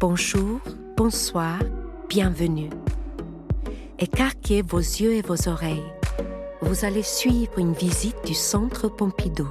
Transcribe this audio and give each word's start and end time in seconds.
Bonjour, 0.00 0.60
bonsoir, 0.96 1.58
bienvenue. 2.08 2.70
Écarquez 3.98 4.62
vos 4.62 4.78
yeux 4.78 5.14
et 5.14 5.22
vos 5.22 5.48
oreilles. 5.48 5.92
Vous 6.62 6.84
allez 6.84 7.02
suivre 7.02 7.58
une 7.58 7.72
visite 7.72 8.24
du 8.24 8.32
Centre 8.32 8.88
Pompidou. 8.88 9.48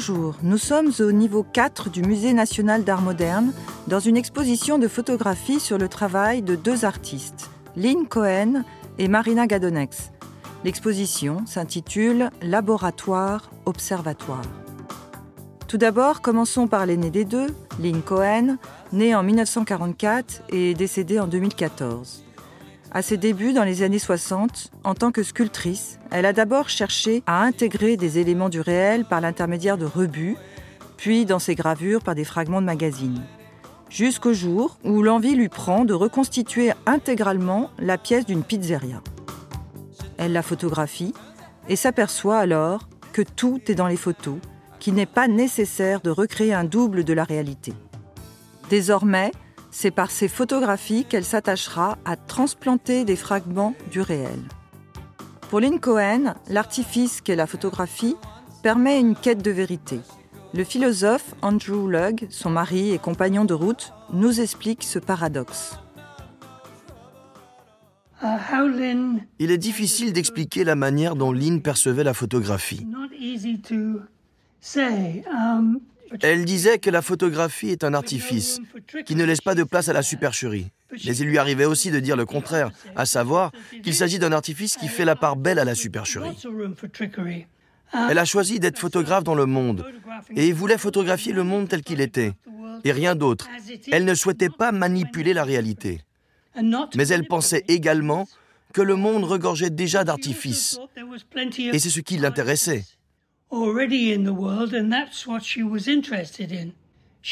Bonjour, 0.00 0.34
nous 0.42 0.56
sommes 0.56 0.92
au 1.00 1.12
niveau 1.12 1.42
4 1.42 1.90
du 1.90 2.00
Musée 2.00 2.32
national 2.32 2.84
d'art 2.84 3.02
moderne 3.02 3.52
dans 3.86 4.00
une 4.00 4.16
exposition 4.16 4.78
de 4.78 4.88
photographie 4.88 5.60
sur 5.60 5.76
le 5.76 5.88
travail 5.88 6.40
de 6.40 6.56
deux 6.56 6.86
artistes, 6.86 7.50
Lynn 7.76 8.08
Cohen 8.08 8.64
et 8.96 9.08
Marina 9.08 9.46
Gadonex. 9.46 10.10
L'exposition 10.64 11.44
s'intitule 11.44 12.30
Laboratoire 12.40 13.50
Observatoire. 13.66 14.40
Tout 15.68 15.76
d'abord, 15.76 16.22
commençons 16.22 16.66
par 16.66 16.86
l'aîné 16.86 17.10
des 17.10 17.26
deux, 17.26 17.48
Lynn 17.78 18.00
Cohen, 18.00 18.56
née 18.94 19.14
en 19.14 19.22
1944 19.22 20.44
et 20.48 20.72
décédée 20.72 21.20
en 21.20 21.26
2014. 21.26 22.24
À 22.92 23.02
ses 23.02 23.16
débuts 23.16 23.52
dans 23.52 23.62
les 23.62 23.84
années 23.84 24.00
60, 24.00 24.72
en 24.82 24.94
tant 24.94 25.12
que 25.12 25.22
sculptrice, 25.22 26.00
elle 26.10 26.26
a 26.26 26.32
d'abord 26.32 26.68
cherché 26.68 27.22
à 27.24 27.40
intégrer 27.42 27.96
des 27.96 28.18
éléments 28.18 28.48
du 28.48 28.60
réel 28.60 29.04
par 29.04 29.20
l'intermédiaire 29.20 29.78
de 29.78 29.84
rebuts, 29.84 30.36
puis 30.96 31.24
dans 31.24 31.38
ses 31.38 31.54
gravures 31.54 32.02
par 32.02 32.16
des 32.16 32.24
fragments 32.24 32.60
de 32.60 32.66
magazines. 32.66 33.22
Jusqu'au 33.90 34.32
jour 34.32 34.76
où 34.82 35.02
l'envie 35.02 35.36
lui 35.36 35.48
prend 35.48 35.84
de 35.84 35.94
reconstituer 35.94 36.72
intégralement 36.84 37.70
la 37.78 37.96
pièce 37.96 38.26
d'une 38.26 38.42
pizzeria. 38.42 39.02
Elle 40.18 40.32
la 40.32 40.42
photographie 40.42 41.14
et 41.68 41.76
s'aperçoit 41.76 42.38
alors 42.38 42.88
que 43.12 43.22
tout 43.22 43.60
est 43.68 43.76
dans 43.76 43.86
les 43.86 43.96
photos, 43.96 44.38
qu'il 44.80 44.94
n'est 44.94 45.06
pas 45.06 45.28
nécessaire 45.28 46.00
de 46.00 46.10
recréer 46.10 46.54
un 46.54 46.64
double 46.64 47.04
de 47.04 47.12
la 47.12 47.22
réalité. 47.22 47.72
Désormais, 48.68 49.30
c'est 49.70 49.90
par 49.90 50.10
ces 50.10 50.28
photographies 50.28 51.04
qu'elle 51.04 51.24
s'attachera 51.24 51.98
à 52.04 52.16
transplanter 52.16 53.04
des 53.04 53.16
fragments 53.16 53.74
du 53.90 54.00
réel. 54.00 54.40
Pour 55.48 55.60
Lynn 55.60 55.80
Cohen, 55.80 56.34
l'artifice 56.48 57.20
qu'est 57.20 57.36
la 57.36 57.46
photographie 57.46 58.16
permet 58.62 59.00
une 59.00 59.16
quête 59.16 59.42
de 59.42 59.50
vérité. 59.50 60.00
Le 60.52 60.64
philosophe 60.64 61.34
Andrew 61.42 61.88
Lugg, 61.88 62.26
son 62.30 62.50
mari 62.50 62.92
et 62.92 62.98
compagnon 62.98 63.44
de 63.44 63.54
route, 63.54 63.92
nous 64.12 64.40
explique 64.40 64.82
ce 64.82 64.98
paradoxe. 64.98 65.78
Il 69.38 69.50
est 69.50 69.58
difficile 69.58 70.12
d'expliquer 70.12 70.64
la 70.64 70.74
manière 70.74 71.16
dont 71.16 71.32
Lynn 71.32 71.62
percevait 71.62 72.04
la 72.04 72.14
photographie. 72.14 72.86
Elle 76.22 76.44
disait 76.44 76.78
que 76.78 76.90
la 76.90 77.02
photographie 77.02 77.70
est 77.70 77.84
un 77.84 77.94
artifice 77.94 78.60
qui 79.06 79.14
ne 79.14 79.24
laisse 79.24 79.40
pas 79.40 79.54
de 79.54 79.62
place 79.62 79.88
à 79.88 79.92
la 79.92 80.02
supercherie. 80.02 80.70
Mais 81.06 81.16
il 81.16 81.26
lui 81.26 81.38
arrivait 81.38 81.64
aussi 81.64 81.90
de 81.90 82.00
dire 82.00 82.16
le 82.16 82.26
contraire, 82.26 82.70
à 82.96 83.06
savoir 83.06 83.52
qu'il 83.82 83.94
s'agit 83.94 84.18
d'un 84.18 84.32
artifice 84.32 84.76
qui 84.76 84.88
fait 84.88 85.04
la 85.04 85.16
part 85.16 85.36
belle 85.36 85.58
à 85.58 85.64
la 85.64 85.74
supercherie. 85.74 86.36
Elle 88.08 88.18
a 88.18 88.24
choisi 88.24 88.60
d'être 88.60 88.78
photographe 88.78 89.24
dans 89.24 89.34
le 89.34 89.46
monde 89.46 89.84
et 90.34 90.52
voulait 90.52 90.78
photographier 90.78 91.32
le 91.32 91.44
monde 91.44 91.68
tel 91.68 91.82
qu'il 91.82 92.00
était, 92.00 92.32
et 92.84 92.92
rien 92.92 93.14
d'autre. 93.14 93.48
Elle 93.90 94.04
ne 94.04 94.14
souhaitait 94.14 94.48
pas 94.48 94.72
manipuler 94.72 95.34
la 95.34 95.44
réalité. 95.44 96.02
Mais 96.96 97.08
elle 97.08 97.26
pensait 97.26 97.64
également 97.68 98.28
que 98.72 98.82
le 98.82 98.94
monde 98.94 99.24
regorgeait 99.24 99.70
déjà 99.70 100.04
d'artifices, 100.04 100.78
et 101.72 101.78
c'est 101.78 101.90
ce 101.90 102.00
qui 102.00 102.18
l'intéressait. 102.18 102.84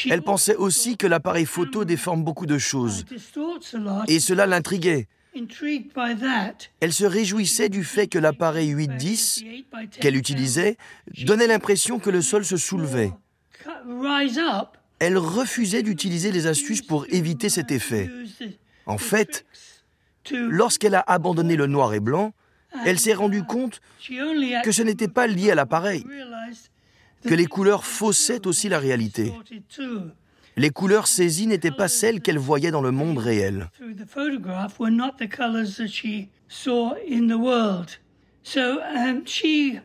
Elle 0.09 0.21
pensait 0.21 0.55
aussi 0.55 0.97
que 0.97 1.07
l'appareil 1.07 1.45
photo 1.45 1.85
déforme 1.85 2.23
beaucoup 2.23 2.45
de 2.45 2.57
choses, 2.57 3.05
et 4.07 4.19
cela 4.19 4.45
l'intriguait. 4.45 5.07
Elle 6.79 6.93
se 6.93 7.05
réjouissait 7.05 7.69
du 7.69 7.83
fait 7.83 8.07
que 8.07 8.19
l'appareil 8.19 8.73
8-10 8.73 9.65
qu'elle 9.99 10.15
utilisait 10.15 10.77
donnait 11.23 11.47
l'impression 11.47 11.99
que 11.99 12.09
le 12.09 12.21
sol 12.21 12.43
se 12.43 12.57
soulevait. 12.57 13.13
Elle 14.99 15.17
refusait 15.17 15.83
d'utiliser 15.83 16.31
les 16.31 16.47
astuces 16.47 16.81
pour 16.81 17.05
éviter 17.09 17.49
cet 17.49 17.71
effet. 17.71 18.09
En 18.85 18.97
fait, 18.97 19.45
lorsqu'elle 20.31 20.95
a 20.95 21.03
abandonné 21.07 21.55
le 21.55 21.67
noir 21.67 21.93
et 21.93 21.99
blanc, 21.99 22.33
elle 22.85 22.99
s'est 22.99 23.13
rendue 23.13 23.43
compte 23.43 23.81
que 24.63 24.71
ce 24.71 24.81
n'était 24.81 25.07
pas 25.07 25.27
lié 25.27 25.51
à 25.51 25.55
l'appareil, 25.55 26.05
que 27.23 27.33
les 27.33 27.45
couleurs 27.45 27.85
faussaient 27.85 28.47
aussi 28.47 28.69
la 28.69 28.79
réalité. 28.79 29.33
Les 30.55 30.69
couleurs 30.71 31.07
saisies 31.07 31.47
n'étaient 31.47 31.71
pas 31.71 31.87
celles 31.87 32.21
qu'elle 32.21 32.37
voyait 32.37 32.71
dans 32.71 32.81
le 32.81 32.91
monde 32.91 33.17
réel. 33.17 33.69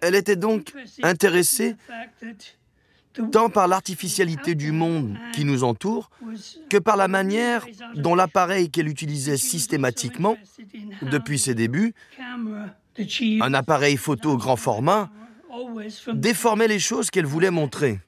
Elle 0.01 0.15
était 0.15 0.37
donc 0.37 0.73
intéressée 1.03 1.77
tant 3.31 3.49
par 3.49 3.69
l'artificialité 3.69 4.55
du 4.55 4.73
monde 4.73 5.17
qui 5.33 5.45
nous 5.45 5.65
entoure 5.65 6.11
que 6.69 6.79
par 6.79 6.97
la 6.97 7.09
manière 7.09 7.67
dont 7.95 8.15
l'appareil 8.15 8.71
qu'elle 8.71 8.89
utilisait 8.89 9.37
systématiquement 9.37 10.37
depuis 11.03 11.39
ses 11.39 11.55
débuts, 11.55 11.95
un 12.19 13.55
appareil 13.55 13.97
photo 13.97 14.37
grand 14.37 14.57
format, 14.57 15.11
déformait 16.13 16.69
les 16.69 16.79
choses 16.79 17.11
qu'elle 17.11 17.27
voulait 17.27 17.51
montrer. 17.51 18.01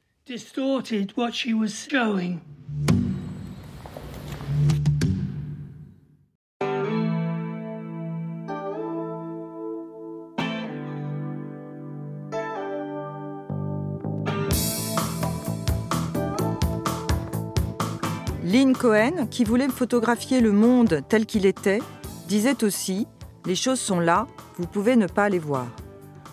Cohen, 18.77 19.27
qui 19.31 19.45
voulait 19.45 19.69
photographier 19.69 20.41
le 20.41 20.53
monde 20.53 21.03
tel 21.09 21.27
qu'il 21.27 21.47
était, 21.47 21.81
disait 22.29 22.63
aussi 22.63 23.07
Les 23.47 23.55
choses 23.55 23.81
sont 23.81 24.01
là, 24.01 24.27
vous 24.59 24.67
pouvez 24.67 24.97
ne 24.97 25.07
pas 25.07 25.29
les 25.29 25.39
voir. 25.39 25.67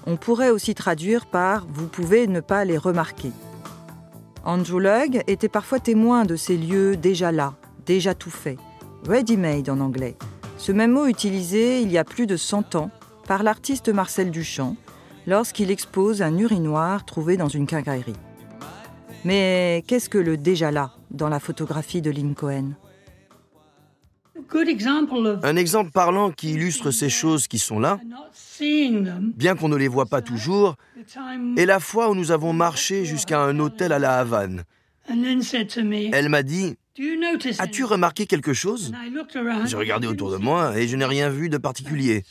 On 0.06 0.18
pourrait 0.18 0.50
aussi 0.50 0.76
traduire 0.76 1.26
par 1.26 1.66
Vous 1.68 1.88
pouvez 1.88 2.28
ne 2.28 2.42
pas 2.42 2.66
les 2.66 2.78
remarquer. 2.78 3.32
Andrew 4.44 4.80
Lugg 4.80 5.24
était 5.28 5.48
parfois 5.48 5.80
témoin 5.80 6.26
de 6.26 6.36
ces 6.36 6.58
lieux 6.58 6.98
déjà 6.98 7.32
là, 7.32 7.54
déjà 7.86 8.14
tout 8.14 8.30
fait, 8.30 8.58
ready-made 9.08 9.70
en 9.70 9.80
anglais. 9.80 10.18
Ce 10.58 10.72
même 10.72 10.92
mot 10.92 11.06
utilisé 11.06 11.82
il 11.82 11.92
y 11.92 11.98
a 11.98 12.04
plus 12.04 12.28
de 12.28 12.36
100 12.36 12.76
ans 12.76 12.92
par 13.26 13.44
l'artiste 13.44 13.88
Marcel 13.90 14.32
Duchamp 14.32 14.76
lorsqu'il 15.28 15.72
expose 15.72 16.22
un 16.22 16.38
urinoir 16.38 17.06
trouvé 17.06 17.38
dans 17.38 17.48
une 17.48 17.68
quincaillerie. 17.68 18.14
Mais 19.24 19.84
qu'est-ce 19.88 20.10
que 20.10 20.18
le 20.18 20.36
déjà 20.36 20.72
là? 20.72 20.92
Dans 21.14 21.30
la 21.30 21.40
photographie 21.40 22.02
de 22.02 22.12
Lynn 22.12 22.36
Cohen 22.36 22.72
Un 25.44 25.56
exemple 25.56 25.92
parlant 25.92 26.32
qui 26.32 26.52
illustre 26.54 26.92
ces 26.92 27.10
choses 27.10 27.48
qui 27.48 27.60
sont 27.60 27.80
là, 27.80 28.00
bien 28.60 29.56
qu'on 29.56 29.70
ne 29.70 29.78
les 29.78 29.88
voit 29.88 30.08
pas 30.08 30.22
toujours, 30.22 30.76
est 31.58 31.66
la 31.66 31.80
fois 31.80 32.10
où 32.10 32.16
nous 32.16 32.32
avons 32.32 32.54
marché 32.54 33.06
jusqu'à 33.06 33.40
un 33.40 33.60
hôtel 33.60 33.92
à 33.92 34.00
la 34.00 34.20
Havane. 34.20 34.64
Elle 35.08 36.30
m'a 36.30 36.44
dit 36.44 36.76
As-tu 37.60 37.84
remarqué 37.84 38.26
quelque 38.26 38.54
chose? 38.54 38.92
J'ai 39.66 39.76
regardé 39.78 40.08
autour 40.08 40.32
de 40.32 40.38
moi 40.38 40.78
et 40.78 40.88
je 40.88 40.96
n'ai 40.96 41.06
rien 41.06 41.30
vu 41.30 41.50
de 41.50 41.58
particulier. 41.58 42.24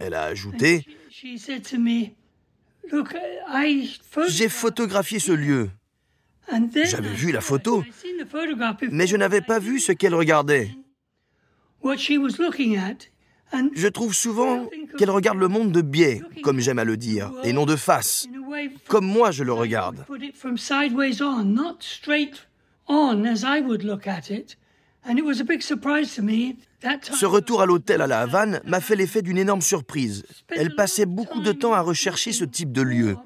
Elle 0.00 0.14
a 0.14 0.24
ajouté 0.24 0.86
J'ai 4.28 4.48
photographié 4.48 5.18
ce 5.18 5.32
lieu. 5.32 5.70
J'avais 6.84 7.14
vu 7.14 7.32
la 7.32 7.40
photo, 7.40 7.82
mais 8.90 9.06
je 9.06 9.16
n'avais 9.16 9.40
pas 9.40 9.58
vu 9.58 9.80
ce 9.80 9.92
qu'elle 9.92 10.14
regardait. 10.14 10.70
Je 13.74 13.88
trouve 13.88 14.14
souvent 14.14 14.68
qu'elle 14.98 15.10
regarde 15.10 15.38
le 15.38 15.48
monde 15.48 15.72
de 15.72 15.82
biais, 15.82 16.22
comme 16.42 16.60
j'aime 16.60 16.78
à 16.78 16.84
le 16.84 16.96
dire, 16.96 17.32
et 17.44 17.52
non 17.52 17.66
de 17.66 17.76
face, 17.76 18.26
comme 18.88 19.06
moi 19.06 19.30
je 19.30 19.44
le 19.44 19.52
regarde. 19.52 20.04
Ce 27.12 27.26
retour 27.26 27.62
à 27.62 27.66
l'hôtel 27.66 28.02
à 28.02 28.06
la 28.06 28.20
Havane 28.20 28.60
m'a 28.64 28.80
fait 28.80 28.96
l'effet 28.96 29.22
d'une 29.22 29.38
énorme 29.38 29.62
surprise. 29.62 30.24
Elle 30.48 30.74
passait 30.74 31.06
beaucoup 31.06 31.40
de 31.40 31.52
temps 31.52 31.72
à 31.72 31.80
rechercher 31.80 32.32
ce 32.32 32.44
type 32.44 32.72
de 32.72 32.82
lieu. 32.82 33.16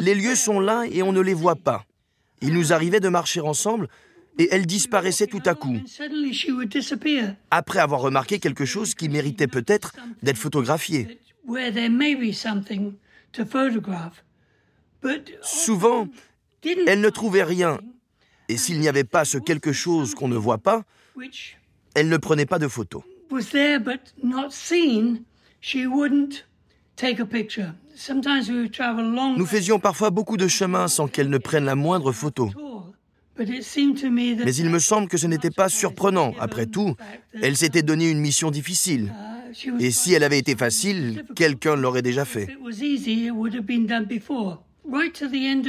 Les 0.00 0.14
lieux 0.14 0.34
sont 0.36 0.60
là 0.60 0.84
et 0.90 1.02
on 1.02 1.12
ne 1.12 1.20
les 1.20 1.34
voit 1.34 1.56
pas. 1.56 1.84
Il 2.40 2.54
nous 2.54 2.72
arrivait 2.72 3.00
de 3.00 3.08
marcher 3.08 3.40
ensemble 3.40 3.88
et 4.38 4.48
elle 4.50 4.66
disparaissait 4.66 5.26
tout 5.26 5.42
à 5.44 5.54
coup, 5.54 5.76
après 7.50 7.78
avoir 7.78 8.00
remarqué 8.00 8.38
quelque 8.38 8.64
chose 8.64 8.94
qui 8.94 9.08
méritait 9.08 9.46
peut-être 9.46 9.92
d'être 10.22 10.38
photographié. 10.38 11.20
Souvent, 15.42 16.08
elle 16.86 17.00
ne 17.00 17.10
trouvait 17.10 17.44
rien, 17.44 17.78
et 18.48 18.56
s'il 18.56 18.80
n'y 18.80 18.88
avait 18.88 19.04
pas 19.04 19.24
ce 19.24 19.38
quelque 19.38 19.72
chose 19.72 20.14
qu'on 20.14 20.28
ne 20.28 20.36
voit 20.36 20.58
pas, 20.58 20.84
elle 21.94 22.08
ne 22.08 22.16
prenait 22.16 22.46
pas 22.46 22.58
de 22.58 22.68
photos. 22.68 23.02
Nous 29.36 29.46
faisions 29.46 29.78
parfois 29.78 30.10
beaucoup 30.10 30.36
de 30.36 30.48
chemin 30.48 30.88
sans 30.88 31.06
qu'elle 31.06 31.30
ne 31.30 31.38
prenne 31.38 31.64
la 31.64 31.74
moindre 31.74 32.12
photo. 32.12 32.50
Mais 33.38 34.54
il 34.56 34.70
me 34.70 34.78
semble 34.78 35.08
que 35.08 35.16
ce 35.16 35.26
n'était 35.26 35.50
pas 35.50 35.68
surprenant. 35.68 36.34
Après 36.38 36.66
tout, 36.66 36.94
elle 37.42 37.56
s'était 37.56 37.82
donné 37.82 38.10
une 38.10 38.20
mission 38.20 38.50
difficile. 38.50 39.12
Et 39.78 39.90
si 39.90 40.12
elle 40.12 40.24
avait 40.24 40.38
été 40.38 40.56
facile, 40.56 41.24
quelqu'un 41.34 41.76
l'aurait 41.76 42.02
déjà 42.02 42.24
fait. 42.24 42.48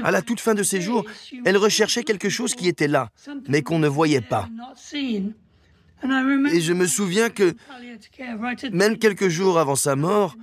À 0.04 0.12
la 0.12 0.22
toute 0.22 0.40
fin 0.40 0.54
de 0.54 0.64
ses 0.64 0.82
jours, 0.82 1.06
elle 1.46 1.58
recherchait 1.58 2.04
quelque 2.04 2.30
chose 2.30 2.56
qui 2.56 2.68
était 2.68 2.88
là, 2.88 3.10
mais 3.48 3.62
qu'on 3.62 3.80
ne 3.80 3.88
voyait 3.88 4.22
pas. 4.22 4.50
Et 6.04 6.62
je 6.62 6.74
me 6.74 6.86
souviens 6.86 7.30
que, 7.30 7.56
même 8.72 8.98
quelques 8.98 9.30
jours 9.30 9.58
avant 9.58 9.76
sa 9.76 9.96
mort, 9.96 10.36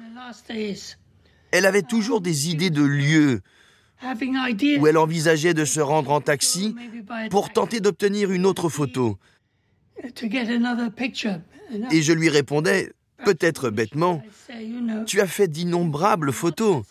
elle 1.53 1.67
avait 1.67 1.83
toujours 1.83 2.21
des 2.21 2.51
idées 2.51 2.71
de 2.71 2.83
lieux 2.83 3.41
où 4.81 4.87
elle 4.87 4.99
envisageait 4.99 5.55
de 5.55 5.65
se 5.65 5.81
rendre 5.81 6.11
en 6.11 6.21
taxi 6.21 6.75
pour 7.31 7.53
tenter 7.53 7.81
d'obtenir 7.81 8.33
une 8.33 8.47
autre 8.47 8.69
photo. 8.69 9.19
Et 11.91 12.03
je 12.03 12.13
lui 12.13 12.29
répondais, 12.29 12.93
peut-être 13.25 13.71
bêtement, 13.71 14.23
tu 15.07 15.21
as 15.21 15.27
fait 15.27 15.49
d'innombrables 15.49 16.33
photos. 16.33 16.83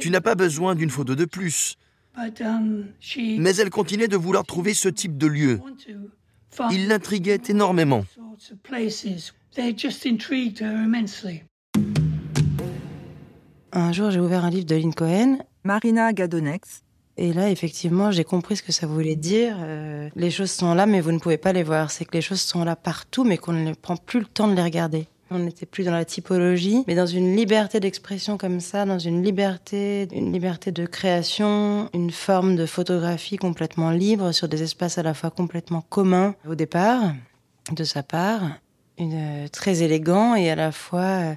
Tu 0.00 0.10
n'as 0.10 0.20
pas 0.20 0.34
besoin 0.34 0.74
d'une 0.74 0.90
photo 0.90 1.14
de 1.14 1.24
plus. 1.24 1.76
Mais 3.16 3.56
elle 3.56 3.70
continuait 3.70 4.08
de 4.08 4.16
vouloir 4.16 4.44
trouver 4.44 4.74
ce 4.74 4.88
type 4.88 5.16
de 5.16 5.26
lieu. 5.26 5.60
Il 6.70 6.88
l'intriguait 6.88 7.40
énormément. 7.48 8.04
Un 13.76 13.90
jour, 13.90 14.12
j'ai 14.12 14.20
ouvert 14.20 14.44
un 14.44 14.50
livre 14.50 14.66
de 14.66 14.76
Lynn 14.76 14.94
Cohen. 14.94 15.38
Marina 15.64 16.12
Gadonex. 16.12 16.84
Et 17.16 17.32
là, 17.32 17.50
effectivement, 17.50 18.12
j'ai 18.12 18.22
compris 18.22 18.56
ce 18.56 18.62
que 18.62 18.70
ça 18.70 18.86
voulait 18.86 19.16
dire. 19.16 19.56
Euh, 19.58 20.08
les 20.14 20.30
choses 20.30 20.52
sont 20.52 20.74
là, 20.74 20.86
mais 20.86 21.00
vous 21.00 21.10
ne 21.10 21.18
pouvez 21.18 21.38
pas 21.38 21.52
les 21.52 21.64
voir. 21.64 21.90
C'est 21.90 22.04
que 22.04 22.12
les 22.12 22.20
choses 22.20 22.40
sont 22.40 22.62
là 22.62 22.76
partout, 22.76 23.24
mais 23.24 23.36
qu'on 23.36 23.52
ne 23.52 23.74
prend 23.74 23.96
plus 23.96 24.20
le 24.20 24.26
temps 24.26 24.46
de 24.46 24.54
les 24.54 24.62
regarder. 24.62 25.08
On 25.32 25.40
n'était 25.40 25.66
plus 25.66 25.82
dans 25.82 25.92
la 25.92 26.04
typologie, 26.04 26.84
mais 26.86 26.94
dans 26.94 27.06
une 27.06 27.34
liberté 27.34 27.80
d'expression 27.80 28.38
comme 28.38 28.60
ça, 28.60 28.84
dans 28.84 29.00
une 29.00 29.24
liberté, 29.24 30.06
une 30.12 30.32
liberté 30.32 30.70
de 30.70 30.86
création, 30.86 31.90
une 31.92 32.12
forme 32.12 32.54
de 32.54 32.66
photographie 32.66 33.38
complètement 33.38 33.90
libre 33.90 34.30
sur 34.30 34.46
des 34.46 34.62
espaces 34.62 34.98
à 34.98 35.02
la 35.02 35.14
fois 35.14 35.30
complètement 35.30 35.80
communs 35.80 36.36
au 36.46 36.54
départ, 36.54 37.12
de 37.72 37.82
sa 37.82 38.04
part, 38.04 38.42
une, 38.98 39.14
euh, 39.14 39.48
très 39.48 39.82
élégant 39.82 40.36
et 40.36 40.50
à 40.50 40.54
la 40.54 40.70
fois 40.70 41.00
euh, 41.00 41.34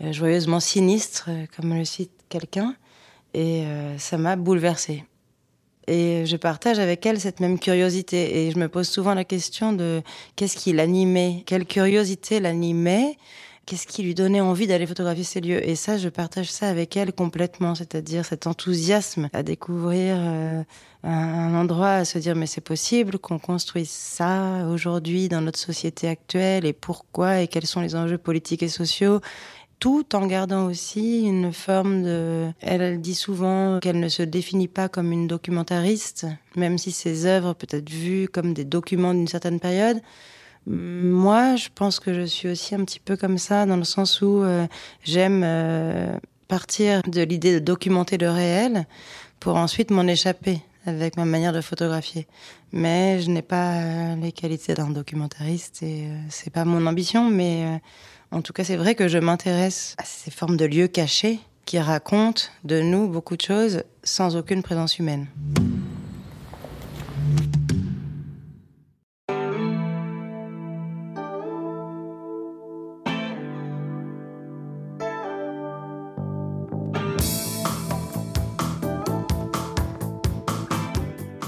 joyeusement 0.00 0.60
sinistre, 0.60 1.30
comme 1.56 1.74
le 1.74 1.84
cite 1.84 2.12
quelqu'un. 2.28 2.74
Et 3.34 3.64
euh, 3.64 3.98
ça 3.98 4.18
m'a 4.18 4.36
bouleversée. 4.36 5.04
Et 5.86 6.26
je 6.26 6.36
partage 6.36 6.78
avec 6.78 7.04
elle 7.06 7.20
cette 7.20 7.40
même 7.40 7.58
curiosité. 7.58 8.46
Et 8.46 8.50
je 8.50 8.58
me 8.58 8.68
pose 8.68 8.88
souvent 8.88 9.14
la 9.14 9.24
question 9.24 9.72
de 9.72 10.02
qu'est-ce 10.36 10.56
qui 10.56 10.72
l'animait, 10.72 11.42
quelle 11.46 11.64
curiosité 11.64 12.40
l'animait, 12.40 13.16
qu'est-ce 13.64 13.86
qui 13.86 14.02
lui 14.02 14.14
donnait 14.14 14.40
envie 14.40 14.66
d'aller 14.66 14.86
photographier 14.86 15.24
ces 15.24 15.40
lieux? 15.40 15.66
Et 15.66 15.76
ça, 15.76 15.96
je 15.96 16.10
partage 16.10 16.50
ça 16.50 16.68
avec 16.68 16.96
elle 16.96 17.12
complètement, 17.12 17.74
c'est-à-dire 17.74 18.24
cet 18.26 18.46
enthousiasme 18.46 19.30
à 19.32 19.42
découvrir 19.42 20.16
euh, 20.18 20.62
un 21.04 21.54
endroit, 21.54 21.92
à 21.92 22.04
se 22.04 22.18
dire 22.18 22.34
mais 22.34 22.46
c'est 22.46 22.60
possible 22.60 23.18
qu'on 23.18 23.38
construise 23.38 23.90
ça 23.90 24.66
aujourd'hui 24.70 25.28
dans 25.28 25.40
notre 25.40 25.58
société 25.58 26.08
actuelle 26.08 26.66
et 26.66 26.74
pourquoi 26.74 27.40
et 27.40 27.48
quels 27.48 27.66
sont 27.66 27.80
les 27.80 27.94
enjeux 27.94 28.18
politiques 28.18 28.62
et 28.62 28.68
sociaux? 28.68 29.20
Tout 29.78 30.14
en 30.14 30.26
gardant 30.26 30.66
aussi 30.66 31.22
une 31.22 31.52
forme 31.52 32.02
de... 32.02 32.50
Elle, 32.60 33.00
dit 33.00 33.14
souvent 33.14 33.78
qu'elle 33.80 34.00
ne 34.00 34.08
se 34.08 34.22
définit 34.22 34.68
pas 34.68 34.88
comme 34.88 35.12
une 35.12 35.26
documentariste, 35.26 36.26
même 36.56 36.78
si 36.78 36.90
ses 36.90 37.26
œuvres 37.26 37.54
peuvent 37.54 37.78
être 37.80 37.90
vues 37.90 38.28
comme 38.28 38.54
des 38.54 38.64
documents 38.64 39.14
d'une 39.14 39.28
certaine 39.28 39.60
période. 39.60 40.00
Moi, 40.66 41.56
je 41.56 41.68
pense 41.74 42.00
que 42.00 42.12
je 42.12 42.22
suis 42.22 42.48
aussi 42.48 42.74
un 42.74 42.84
petit 42.84 43.00
peu 43.00 43.16
comme 43.16 43.38
ça, 43.38 43.66
dans 43.66 43.76
le 43.76 43.84
sens 43.84 44.20
où 44.20 44.42
euh, 44.42 44.66
j'aime 45.02 45.42
euh, 45.44 46.18
partir 46.48 47.02
de 47.02 47.22
l'idée 47.22 47.54
de 47.54 47.58
documenter 47.58 48.18
le 48.18 48.30
réel 48.30 48.86
pour 49.40 49.56
ensuite 49.56 49.90
m'en 49.90 50.06
échapper 50.06 50.60
avec 50.84 51.16
ma 51.16 51.24
manière 51.24 51.52
de 51.52 51.60
photographier. 51.60 52.26
Mais 52.72 53.20
je 53.20 53.30
n'ai 53.30 53.42
pas 53.42 53.76
euh, 53.76 54.16
les 54.16 54.32
qualités 54.32 54.74
d'un 54.74 54.90
documentariste 54.90 55.82
et 55.82 56.08
c'est 56.28 56.50
pas 56.50 56.64
mon 56.64 56.86
ambition, 56.86 57.30
mais 57.30 57.80
en 58.30 58.42
tout 58.42 58.52
cas, 58.52 58.64
c'est 58.64 58.76
vrai 58.76 58.94
que 58.94 59.08
je 59.08 59.18
m'intéresse 59.18 59.94
à 59.98 60.04
ces 60.04 60.30
formes 60.30 60.56
de 60.56 60.64
lieux 60.64 60.88
cachés 60.88 61.40
qui 61.64 61.78
racontent 61.78 62.42
de 62.64 62.80
nous 62.80 63.08
beaucoup 63.08 63.36
de 63.36 63.42
choses 63.42 63.84
sans 64.02 64.36
aucune 64.36 64.62
présence 64.62 64.98
humaine. 64.98 65.26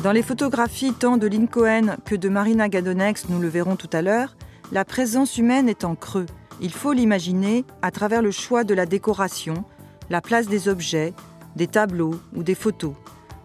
Dans 0.03 0.13
les 0.13 0.23
photographies 0.23 0.95
tant 0.95 1.19
de 1.19 1.27
Lynn 1.27 1.47
Cohen 1.47 1.97
que 2.07 2.15
de 2.15 2.31
Marina 2.31 2.71
Gadonex, 2.71 3.29
nous 3.29 3.39
le 3.39 3.49
verrons 3.49 3.77
tout 3.77 3.91
à 3.93 4.01
l'heure, 4.01 4.35
la 4.73 4.87
présence 4.87 5.37
humaine 5.37 5.69
est 5.69 5.85
en 5.85 5.95
creux. 5.95 6.25
Il 6.63 6.73
faut 6.73 6.93
l'imaginer 6.93 7.65
à 7.81 7.91
travers 7.91 8.21
le 8.21 8.31
choix 8.31 8.65
de 8.65 8.75
la 8.75 8.85
décoration, 8.85 9.65
la 10.11 10.21
place 10.21 10.47
des 10.47 10.69
objets, 10.69 11.15
des 11.57 11.67
tableaux 11.67 12.21
ou 12.35 12.43
des 12.43 12.55
photos, 12.55 12.93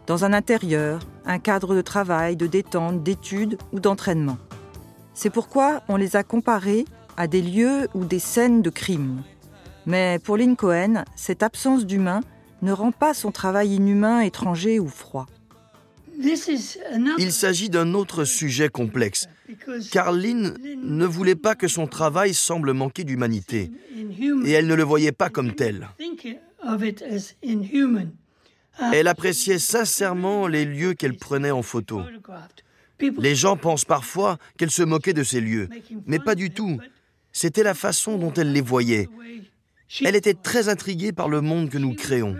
dans 0.05 0.25
un 0.25 0.33
intérieur, 0.33 0.99
un 1.25 1.39
cadre 1.39 1.75
de 1.75 1.81
travail, 1.81 2.35
de 2.35 2.45
détente, 2.45 3.03
d'études 3.03 3.57
ou 3.71 3.79
d'entraînement. 3.79 4.37
C'est 5.13 5.29
pourquoi 5.29 5.81
on 5.87 5.95
les 5.95 6.17
a 6.17 6.23
comparés 6.23 6.83
à 7.15 7.27
des 7.27 7.41
lieux 7.41 7.87
ou 7.93 8.03
des 8.03 8.19
scènes 8.19 8.61
de 8.61 8.69
crime. 8.69 9.23
Mais 9.85 10.19
pour 10.19 10.35
Lynn 10.35 10.57
Cohen, 10.57 11.05
cette 11.15 11.41
absence 11.41 11.85
d'humain 11.85 12.19
ne 12.61 12.73
rend 12.73 12.91
pas 12.91 13.13
son 13.13 13.31
travail 13.31 13.75
inhumain, 13.75 14.19
étranger 14.19 14.79
ou 14.79 14.87
froid. 14.87 15.25
Il 17.17 17.31
s'agit 17.31 17.69
d'un 17.69 17.93
autre 17.93 18.23
sujet 18.23 18.69
complexe, 18.69 19.27
car 19.91 20.11
Lynn 20.11 20.55
ne 20.81 21.05
voulait 21.05 21.35
pas 21.35 21.55
que 21.55 21.67
son 21.67 21.87
travail 21.87 22.33
semble 22.33 22.73
manquer 22.73 23.03
d'humanité, 23.03 23.71
et 24.45 24.51
elle 24.51 24.67
ne 24.67 24.75
le 24.75 24.83
voyait 24.83 25.11
pas 25.11 25.29
comme 25.29 25.53
tel. 25.53 25.89
Elle 28.93 29.07
appréciait 29.07 29.59
sincèrement 29.59 30.47
les 30.47 30.65
lieux 30.65 30.93
qu'elle 30.93 31.17
prenait 31.17 31.51
en 31.51 31.61
photo. 31.61 32.01
Les 33.17 33.35
gens 33.35 33.57
pensent 33.57 33.85
parfois 33.85 34.37
qu'elle 34.57 34.71
se 34.71 34.83
moquait 34.83 35.13
de 35.13 35.23
ces 35.23 35.41
lieux, 35.41 35.69
mais 36.05 36.19
pas 36.19 36.35
du 36.35 36.51
tout. 36.51 36.79
C'était 37.31 37.63
la 37.63 37.73
façon 37.73 38.17
dont 38.17 38.33
elle 38.33 38.53
les 38.53 38.61
voyait. 38.61 39.09
Elle 40.03 40.15
était 40.15 40.33
très 40.33 40.69
intriguée 40.69 41.11
par 41.11 41.29
le 41.29 41.41
monde 41.41 41.69
que 41.69 41.77
nous 41.77 41.93
créons. 41.93 42.35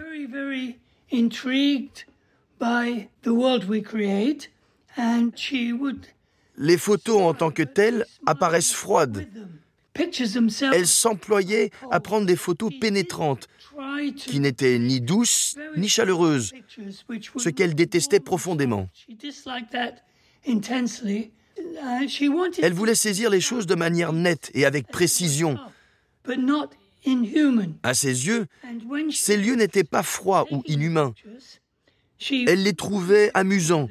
Les 6.57 6.77
photos 6.77 7.21
en 7.21 7.33
tant 7.33 7.51
que 7.51 7.63
telles 7.63 8.05
apparaissent 8.25 8.73
froides. 8.73 9.27
Elle 10.73 10.87
s'employait 10.87 11.71
à 11.91 11.99
prendre 11.99 12.25
des 12.25 12.35
photos 12.35 12.71
pénétrantes, 12.79 13.47
qui 14.15 14.39
n'étaient 14.39 14.77
ni 14.79 15.01
douces 15.01 15.55
ni 15.77 15.87
chaleureuses, 15.87 16.53
ce 17.37 17.49
qu'elle 17.49 17.75
détestait 17.75 18.19
profondément. 18.19 18.89
Elle 22.61 22.73
voulait 22.73 22.95
saisir 22.95 23.29
les 23.29 23.41
choses 23.41 23.65
de 23.65 23.75
manière 23.75 24.13
nette 24.13 24.51
et 24.53 24.65
avec 24.65 24.87
précision. 24.87 25.57
À 27.83 27.93
ses 27.93 28.27
yeux, 28.27 28.47
ces 29.11 29.37
lieux 29.37 29.55
n'étaient 29.55 29.83
pas 29.83 30.03
froids 30.03 30.45
ou 30.51 30.63
inhumains. 30.65 31.13
Elle 32.47 32.63
les 32.63 32.73
trouvait 32.73 33.31
amusants, 33.33 33.89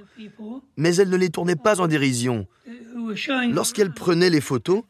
mais 0.77 0.97
elle 0.97 1.11
ne 1.11 1.17
les 1.17 1.31
tournait 1.31 1.57
pas 1.57 1.81
en 1.81 1.89
dérision. 1.89 2.47
Lorsqu'elle 3.51 3.93
prenait 3.93 4.31
les 4.31 4.41
photos, 4.41 4.83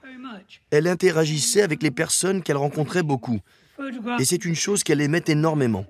elle 0.71 0.87
interagissait 0.87 1.63
avec 1.63 1.83
les 1.83 1.91
personnes 1.91 2.43
qu'elle 2.43 2.57
rencontrait 2.57 3.03
beaucoup. 3.03 3.41
Et 4.19 4.25
c'est 4.25 4.45
une 4.45 4.55
chose 4.55 4.85
qu'elle 4.85 5.01
aimait 5.01 5.25
énormément. 5.27 5.87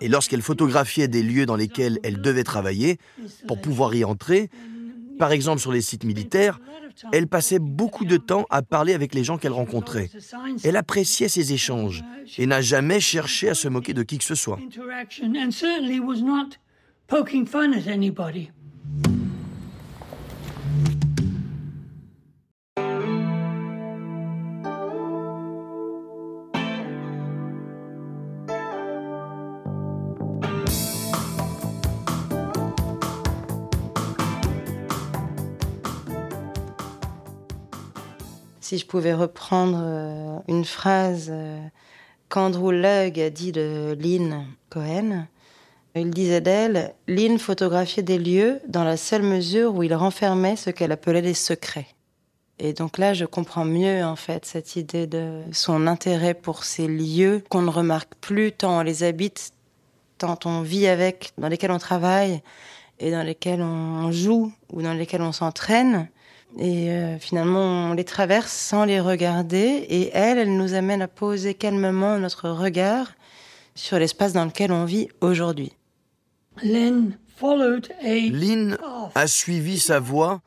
Et 0.00 0.08
lorsqu'elle 0.08 0.42
photographiait 0.42 1.08
des 1.08 1.22
lieux 1.22 1.44
dans 1.44 1.56
lesquels 1.56 1.98
elle 2.02 2.20
devait 2.22 2.44
travailler, 2.44 2.98
pour 3.46 3.60
pouvoir 3.60 3.94
y 3.94 4.04
entrer, 4.04 4.48
par 5.20 5.32
exemple 5.32 5.60
sur 5.60 5.70
les 5.70 5.82
sites 5.82 6.04
militaires, 6.04 6.58
elle 7.12 7.28
passait 7.28 7.58
beaucoup 7.58 8.06
de 8.06 8.16
temps 8.16 8.46
à 8.48 8.62
parler 8.62 8.94
avec 8.94 9.14
les 9.14 9.22
gens 9.22 9.36
qu'elle 9.36 9.52
rencontrait. 9.52 10.08
Elle 10.64 10.76
appréciait 10.76 11.28
ces 11.28 11.52
échanges 11.52 12.02
et 12.38 12.46
n'a 12.46 12.62
jamais 12.62 13.00
cherché 13.00 13.50
à 13.50 13.54
se 13.54 13.68
moquer 13.68 13.92
de 13.92 14.02
qui 14.02 14.16
que 14.16 14.24
ce 14.24 14.34
soit. 14.34 14.58
Si 38.70 38.78
je 38.78 38.86
pouvais 38.86 39.14
reprendre 39.14 39.80
euh, 39.82 40.38
une 40.46 40.64
phrase 40.64 41.26
euh, 41.32 41.60
qu'Andrew 42.28 42.70
Lugg 42.70 43.18
a 43.18 43.28
dit 43.28 43.50
de 43.50 43.98
Lynn 43.98 44.46
Cohen, 44.68 45.26
il 45.96 46.10
disait 46.10 46.40
d'elle 46.40 46.94
Lynn 47.08 47.40
photographiait 47.40 48.04
des 48.04 48.16
lieux 48.16 48.60
dans 48.68 48.84
la 48.84 48.96
seule 48.96 49.24
mesure 49.24 49.74
où 49.74 49.82
il 49.82 49.92
renfermait 49.92 50.54
ce 50.54 50.70
qu'elle 50.70 50.92
appelait 50.92 51.20
les 51.20 51.34
secrets. 51.34 51.88
Et 52.60 52.72
donc 52.72 52.96
là, 52.96 53.12
je 53.12 53.24
comprends 53.24 53.64
mieux 53.64 54.04
en 54.04 54.14
fait 54.14 54.46
cette 54.46 54.76
idée 54.76 55.08
de 55.08 55.40
son 55.50 55.88
intérêt 55.88 56.34
pour 56.34 56.62
ces 56.62 56.86
lieux 56.86 57.42
qu'on 57.48 57.62
ne 57.62 57.70
remarque 57.70 58.14
plus 58.20 58.52
tant 58.52 58.78
on 58.78 58.82
les 58.82 59.02
habite, 59.02 59.50
tant 60.16 60.38
on 60.44 60.62
vit 60.62 60.86
avec, 60.86 61.32
dans 61.38 61.48
lesquels 61.48 61.72
on 61.72 61.80
travaille 61.80 62.40
et 63.00 63.10
dans 63.10 63.24
lesquels 63.24 63.62
on 63.62 64.12
joue 64.12 64.52
ou 64.72 64.80
dans 64.80 64.94
lesquels 64.94 65.22
on 65.22 65.32
s'entraîne. 65.32 66.08
Et 66.58 66.90
euh, 66.90 67.18
finalement, 67.18 67.90
on 67.90 67.94
les 67.94 68.04
traverse 68.04 68.52
sans 68.52 68.84
les 68.84 69.00
regarder. 69.00 69.86
Et 69.88 70.10
elle, 70.12 70.38
elle 70.38 70.56
nous 70.56 70.74
amène 70.74 71.02
à 71.02 71.08
poser 71.08 71.54
calmement 71.54 72.18
notre 72.18 72.50
regard 72.50 73.12
sur 73.74 73.98
l'espace 73.98 74.32
dans 74.32 74.44
lequel 74.44 74.72
on 74.72 74.84
vit 74.84 75.08
aujourd'hui. 75.20 75.72
Lynn 78.30 78.76
a 79.14 79.26
suivi 79.26 79.78
sa 79.78 79.98
voie 79.98 80.42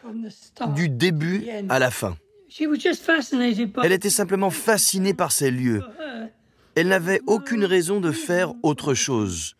du 0.75 0.89
début 0.89 1.47
à 1.69 1.79
la 1.79 1.89
fin. 1.89 2.15
Elle 3.83 3.91
était 3.91 4.09
simplement 4.09 4.49
fascinée 4.51 5.13
par 5.13 5.31
ces 5.31 5.49
lieux. 5.49 5.81
Elle 6.75 6.87
n'avait 6.89 7.21
aucune 7.25 7.65
raison 7.65 7.99
de 7.99 8.11
faire 8.11 8.53
autre 8.61 8.93
chose. 8.93 9.55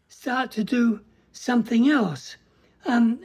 Um, 2.85 3.17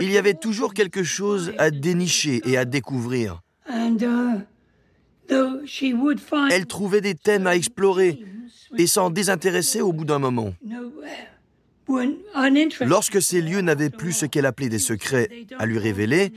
Il 0.00 0.10
y 0.10 0.18
avait 0.18 0.34
toujours 0.34 0.72
quelque 0.72 1.02
chose 1.02 1.52
à 1.58 1.70
dénicher 1.70 2.40
et 2.44 2.56
à 2.56 2.64
découvrir. 2.64 3.42
Uh, 3.68 3.96
Elle 6.50 6.66
trouvait 6.66 7.00
des 7.00 7.14
thèmes 7.14 7.46
à 7.46 7.56
explorer 7.56 8.24
et 8.76 8.86
s'en 8.86 9.10
désintéressait 9.10 9.80
au 9.80 9.92
bout 9.92 10.04
d'un 10.04 10.18
moment. 10.18 10.54
Lorsque 12.80 13.20
ces 13.20 13.42
lieux 13.42 13.60
n'avaient 13.60 13.90
plus 13.90 14.12
ce 14.12 14.26
qu'elle 14.26 14.46
appelait 14.46 14.68
des 14.68 14.78
secrets 14.78 15.28
à 15.58 15.66
lui 15.66 15.78
révéler, 15.78 16.32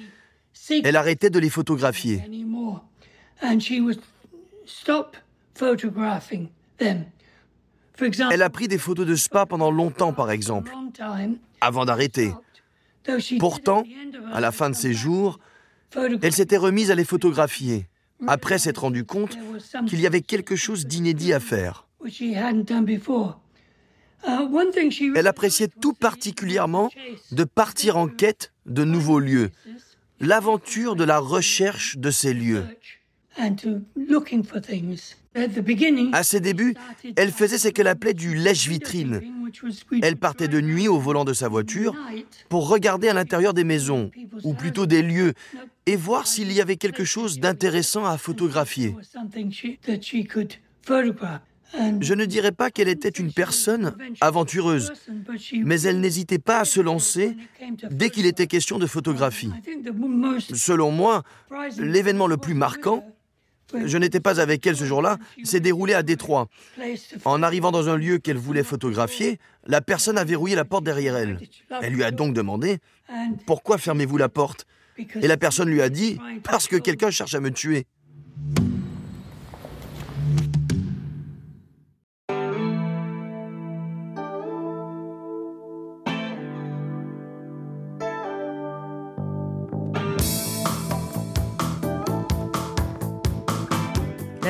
elle 0.84 0.96
arrêtait 0.96 1.30
de 1.30 1.40
les 1.40 1.50
photographier. 1.50 2.22
Elle 8.32 8.42
a 8.42 8.50
pris 8.50 8.68
des 8.68 8.78
photos 8.78 9.06
de 9.06 9.16
spa 9.16 9.46
pendant 9.46 9.72
longtemps, 9.72 10.14
par 10.14 10.32
exemple, 10.32 10.72
avant 11.64 11.86
d'arrêter. 11.86 12.34
Pourtant, 13.40 13.84
à 14.32 14.40
la 14.40 14.52
fin 14.52 14.70
de 14.70 14.76
ses 14.76 14.94
jours, 14.94 15.40
elle 15.96 16.34
s'était 16.34 16.58
remise 16.58 16.92
à 16.92 16.96
les 16.96 17.06
photographier, 17.06 17.88
après 18.28 18.58
s'être 18.58 18.80
rendue 18.80 19.06
compte 19.06 19.38
qu'il 19.88 20.00
y 20.00 20.08
avait 20.08 20.22
quelque 20.22 20.56
chose 20.56 20.86
d'inédit 20.86 21.34
à 21.34 21.40
faire. 21.40 21.88
Elle 25.16 25.28
appréciait 25.28 25.68
tout 25.68 25.94
particulièrement 25.94 26.90
de 27.32 27.44
partir 27.44 27.98
en 27.98 28.08
quête 28.08 28.54
de 28.66 28.84
nouveaux 28.84 29.20
lieux, 29.20 29.52
l'aventure 30.20 30.96
de 30.96 31.04
la 31.04 31.20
recherche 31.20 31.98
de 31.98 32.10
ces 32.10 32.34
lieux. 32.34 32.66
À 36.14 36.24
ses 36.24 36.40
débuts, 36.40 36.76
elle 37.16 37.32
faisait 37.32 37.58
ce 37.58 37.68
qu'elle 37.70 37.88
appelait 37.88 38.14
du 38.14 38.36
lèche-vitrine. 38.36 39.22
Elle 40.02 40.18
partait 40.18 40.48
de 40.48 40.62
nuit 40.62 40.88
au 40.88 41.00
volant 41.00 41.26
de 41.26 41.34
sa 41.34 41.48
voiture 41.48 41.96
pour 42.50 42.70
regarder 42.70 43.10
à 43.10 43.14
l'intérieur 43.14 43.54
des 43.54 43.64
maisons, 43.64 44.12
ou 44.44 44.54
plutôt 44.54 44.86
des 44.86 45.02
lieux, 45.02 45.34
et 45.86 45.96
voir 45.96 46.28
s'il 46.28 46.52
y 46.52 46.62
avait 46.62 46.78
quelque 46.78 47.04
chose 47.04 47.40
d'intéressant 47.40 48.06
à 48.06 48.18
photographier. 48.18 48.96
Je 52.02 52.14
ne 52.14 52.26
dirais 52.26 52.52
pas 52.52 52.70
qu'elle 52.70 52.88
était 52.88 53.10
une 53.10 53.34
personne 53.34 53.96
aventureuse, 54.22 54.94
mais 55.54 55.82
elle 55.82 56.00
n'hésitait 56.02 56.38
pas 56.38 56.60
à 56.60 56.66
se 56.66 56.80
lancer 56.80 57.36
dès 57.90 58.12
qu'il 58.12 58.28
était 58.28 58.48
question 58.48 58.78
de 58.78 58.86
photographie. 58.86 59.50
Selon 60.54 60.92
moi, 60.92 61.24
l'événement 61.80 62.28
le 62.28 62.38
plus 62.38 62.54
marquant, 62.54 63.04
je 63.86 63.98
n'étais 63.98 64.20
pas 64.20 64.40
avec 64.40 64.66
elle 64.68 64.76
ce 64.78 64.86
jour-là, 64.86 65.18
s'est 65.44 65.60
déroulé 65.60 65.94
à 65.94 66.04
Détroit. 66.04 66.48
En 67.26 67.44
arrivant 67.44 67.72
dans 67.72 67.90
un 67.90 67.98
lieu 67.98 68.18
qu'elle 68.18 68.38
voulait 68.38 68.64
photographier, 68.64 69.40
la 69.66 69.82
personne 69.82 70.18
a 70.18 70.24
verrouillé 70.24 70.56
la 70.56 70.66
porte 70.66 70.84
derrière 70.84 71.16
elle. 71.16 71.40
Elle 71.82 71.94
lui 71.94 72.04
a 72.04 72.12
donc 72.12 72.34
demandé 72.34 72.80
Pourquoi 73.46 73.78
fermez-vous 73.78 74.18
la 74.18 74.30
porte? 74.30 74.66
Et 74.98 75.28
la 75.28 75.38
personne 75.38 75.70
lui 75.70 75.82
a 75.82 75.90
dit 75.90 76.20
Parce 76.44 76.68
que 76.68 76.76
quelqu'un 76.76 77.10
cherche 77.10 77.34
à 77.34 77.40
me 77.40 77.52
tuer. 77.52 77.88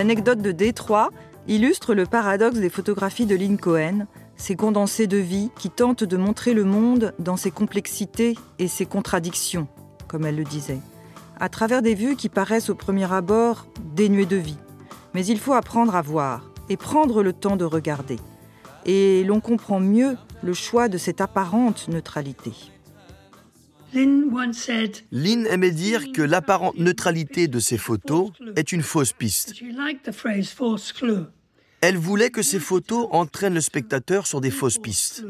L'anecdote 0.03 0.41
de 0.41 0.51
Détroit 0.51 1.11
illustre 1.47 1.93
le 1.93 2.05
paradoxe 2.05 2.59
des 2.59 2.69
photographies 2.69 3.25
de 3.25 3.37
Lynn 3.37 3.57
Cohen, 3.57 4.05
ces 4.35 4.57
condensés 4.57 5.07
de 5.07 5.15
vie 5.15 5.49
qui 5.57 5.69
tentent 5.69 6.03
de 6.03 6.17
montrer 6.17 6.53
le 6.53 6.65
monde 6.65 7.13
dans 7.19 7.37
ses 7.37 7.51
complexités 7.51 8.37
et 8.59 8.67
ses 8.67 8.85
contradictions, 8.85 9.65
comme 10.09 10.25
elle 10.25 10.35
le 10.35 10.43
disait, 10.43 10.81
à 11.39 11.47
travers 11.47 11.81
des 11.81 11.95
vues 11.95 12.17
qui 12.17 12.27
paraissent 12.27 12.69
au 12.69 12.75
premier 12.75 13.09
abord 13.13 13.65
dénuées 13.95 14.25
de 14.25 14.35
vie. 14.35 14.57
Mais 15.13 15.25
il 15.25 15.39
faut 15.39 15.53
apprendre 15.53 15.95
à 15.95 16.01
voir 16.01 16.51
et 16.67 16.75
prendre 16.75 17.23
le 17.23 17.31
temps 17.31 17.55
de 17.55 17.63
regarder. 17.63 18.17
Et 18.85 19.23
l'on 19.23 19.39
comprend 19.39 19.79
mieux 19.79 20.17
le 20.43 20.53
choix 20.53 20.89
de 20.89 20.97
cette 20.97 21.21
apparente 21.21 21.87
neutralité. 21.87 22.51
Lynn 23.93 25.45
aimait 25.47 25.71
dire 25.71 26.11
que 26.11 26.21
l'apparente 26.21 26.77
neutralité 26.77 27.47
de 27.47 27.59
ses 27.59 27.77
photos 27.77 28.31
est 28.55 28.71
une 28.71 28.81
fausse 28.81 29.13
piste. 29.13 29.55
Elle 31.81 31.97
voulait 31.97 32.29
que 32.29 32.41
ses 32.41 32.59
photos 32.59 33.07
entraînent 33.11 33.53
le 33.53 33.61
spectateur 33.61 34.25
sur 34.25 34.41
des 34.41 34.51
fausses 34.51 34.77
pistes. 34.77 35.25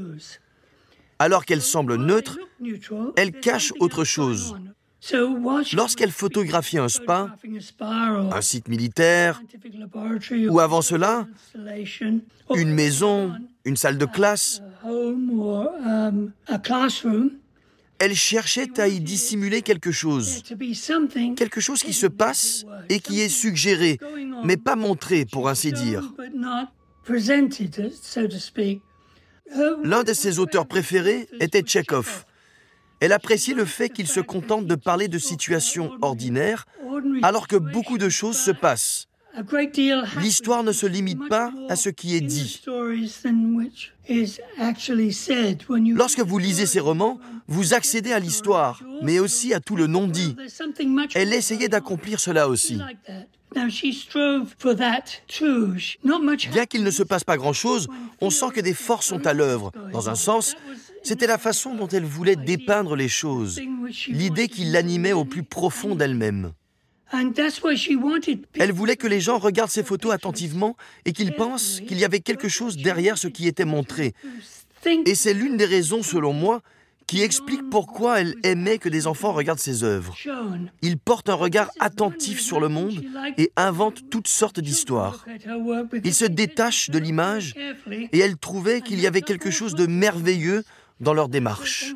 Alors 1.19 1.45
qu'elles 1.45 1.61
semblent 1.61 1.95
neutres, 1.95 2.37
elles 3.15 3.31
cachent 3.31 3.73
autre 3.79 4.03
chose. 4.03 4.55
Lorsqu'elle 5.73 6.11
photographiait 6.11 6.79
un 6.79 6.87
spa, 6.87 7.35
un 8.31 8.41
site 8.41 8.69
militaire, 8.69 9.41
ou 10.49 10.59
avant 10.59 10.81
cela, 10.81 11.27
une 12.55 12.73
maison, 12.73 13.33
une 13.65 13.75
salle 13.75 13.97
de 13.97 14.05
classe, 14.05 14.61
elle 18.03 18.15
cherchait 18.15 18.81
à 18.81 18.89
y 18.89 18.99
dissimuler 18.99 19.61
quelque 19.61 19.93
chose. 19.93 20.43
Quelque 21.37 21.61
chose 21.61 21.81
qui 21.83 21.93
se 21.93 22.07
passe 22.07 22.65
et 22.89 22.99
qui 22.99 23.21
est 23.21 23.29
suggéré, 23.29 23.97
mais 24.43 24.57
pas 24.57 24.75
montré, 24.75 25.25
pour 25.25 25.47
ainsi 25.47 25.71
dire. 25.71 26.11
L'un 29.83 30.03
de 30.03 30.13
ses 30.13 30.39
auteurs 30.39 30.67
préférés 30.67 31.29
était 31.39 31.61
Tchekhov. 31.61 32.25
Elle 32.99 33.13
appréciait 33.13 33.53
le 33.53 33.65
fait 33.65 33.89
qu'il 33.89 34.07
se 34.07 34.19
contente 34.19 34.67
de 34.67 34.75
parler 34.75 35.07
de 35.07 35.17
situations 35.17 35.91
ordinaires 36.01 36.65
alors 37.21 37.47
que 37.47 37.55
beaucoup 37.55 37.97
de 37.97 38.09
choses 38.09 38.37
se 38.37 38.51
passent. 38.51 39.07
L'histoire 40.21 40.63
ne 40.63 40.71
se 40.71 40.85
limite 40.85 41.27
pas 41.27 41.51
à 41.69 41.75
ce 41.75 41.89
qui 41.89 42.15
est 42.15 42.21
dit. 42.21 42.61
Lorsque 45.95 46.19
vous 46.19 46.37
lisez 46.37 46.65
ces 46.65 46.79
romans, 46.79 47.19
vous 47.47 47.73
accédez 47.73 48.13
à 48.13 48.19
l'histoire, 48.19 48.81
mais 49.01 49.19
aussi 49.19 49.53
à 49.53 49.59
tout 49.59 49.75
le 49.75 49.87
non-dit. 49.87 50.35
Elle 51.15 51.33
essayait 51.33 51.69
d'accomplir 51.69 52.19
cela 52.19 52.47
aussi. 52.47 52.79
Bien 56.51 56.65
qu'il 56.65 56.83
ne 56.83 56.91
se 56.91 57.03
passe 57.03 57.23
pas 57.23 57.37
grand-chose, 57.37 57.87
on 58.21 58.29
sent 58.29 58.47
que 58.53 58.61
des 58.61 58.73
forces 58.73 59.07
sont 59.07 59.27
à 59.27 59.33
l'œuvre. 59.33 59.71
Dans 59.91 60.09
un 60.09 60.15
sens, 60.15 60.55
c'était 61.03 61.27
la 61.27 61.37
façon 61.37 61.75
dont 61.75 61.87
elle 61.87 62.05
voulait 62.05 62.35
dépeindre 62.35 62.95
les 62.95 63.09
choses, 63.09 63.61
l'idée 64.07 64.47
qui 64.47 64.65
l'animait 64.65 65.13
au 65.13 65.25
plus 65.25 65.43
profond 65.43 65.95
d'elle-même. 65.95 66.53
Elle 68.59 68.71
voulait 68.71 68.95
que 68.95 69.07
les 69.07 69.21
gens 69.21 69.37
regardent 69.37 69.69
ces 69.69 69.83
photos 69.83 70.13
attentivement 70.13 70.75
et 71.05 71.13
qu'ils 71.13 71.35
pensent 71.35 71.79
qu'il 71.87 71.99
y 71.99 72.05
avait 72.05 72.21
quelque 72.21 72.49
chose 72.49 72.77
derrière 72.77 73.19
ce 73.19 73.27
qui 73.27 73.47
était 73.47 73.65
montré. 73.65 74.13
Et 75.05 75.13
c'est 75.13 75.33
l'une 75.33 75.57
des 75.57 75.65
raisons, 75.65 76.01
selon 76.01 76.33
moi, 76.33 76.61
qui 77.07 77.21
explique 77.21 77.69
pourquoi 77.69 78.21
elle 78.21 78.35
aimait 78.43 78.77
que 78.77 78.89
des 78.89 79.07
enfants 79.07 79.33
regardent 79.33 79.59
ses 79.59 79.83
œuvres. 79.83 80.15
Il 80.81 80.97
porte 80.97 81.29
un 81.29 81.35
regard 81.35 81.69
attentif 81.79 82.39
sur 82.39 82.59
le 82.59 82.69
monde 82.69 83.03
et 83.37 83.51
invente 83.55 84.09
toutes 84.09 84.27
sortes 84.27 84.59
d'histoires. 84.59 85.25
Il 86.03 86.13
se 86.13 86.25
détache 86.25 86.89
de 86.89 86.99
l'image 86.99 87.55
et 87.89 88.19
elle 88.19 88.37
trouvait 88.37 88.81
qu'il 88.81 88.99
y 88.99 89.07
avait 89.07 89.21
quelque 89.21 89.51
chose 89.51 89.75
de 89.75 89.85
merveilleux 89.85 90.63
dans 90.99 91.13
leur 91.13 91.29
démarche. 91.29 91.93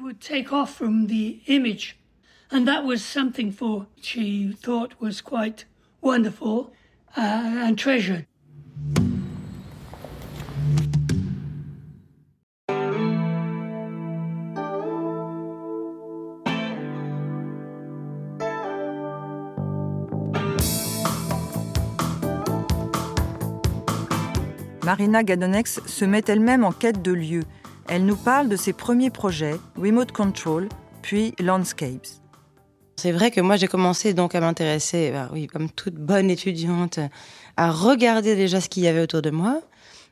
Marina 24.88 25.22
Gadonex 25.22 25.82
se 25.86 26.06
met 26.06 26.24
elle-même 26.30 26.64
en 26.64 26.72
quête 26.72 27.02
de 27.02 27.12
lieux. 27.12 27.44
Elle 27.90 28.06
nous 28.06 28.16
parle 28.16 28.48
de 28.48 28.56
ses 28.56 28.72
premiers 28.72 29.10
projets, 29.10 29.58
Remote 29.76 30.14
Control, 30.14 30.70
puis 31.02 31.36
Landscapes. 31.42 32.08
C'est 32.96 33.12
vrai 33.12 33.30
que 33.30 33.42
moi 33.42 33.58
j'ai 33.58 33.68
commencé 33.68 34.14
donc 34.14 34.34
à 34.34 34.40
m'intéresser, 34.40 35.12
bah 35.12 35.28
oui, 35.34 35.48
comme 35.48 35.70
toute 35.70 35.96
bonne 35.96 36.30
étudiante, 36.30 37.00
à 37.58 37.70
regarder 37.70 38.38
déjà 38.38 38.62
ce 38.62 38.70
qu'il 38.70 38.84
y 38.84 38.88
avait 38.88 39.02
autour 39.02 39.22
de 39.22 39.30
moi, 39.30 39.60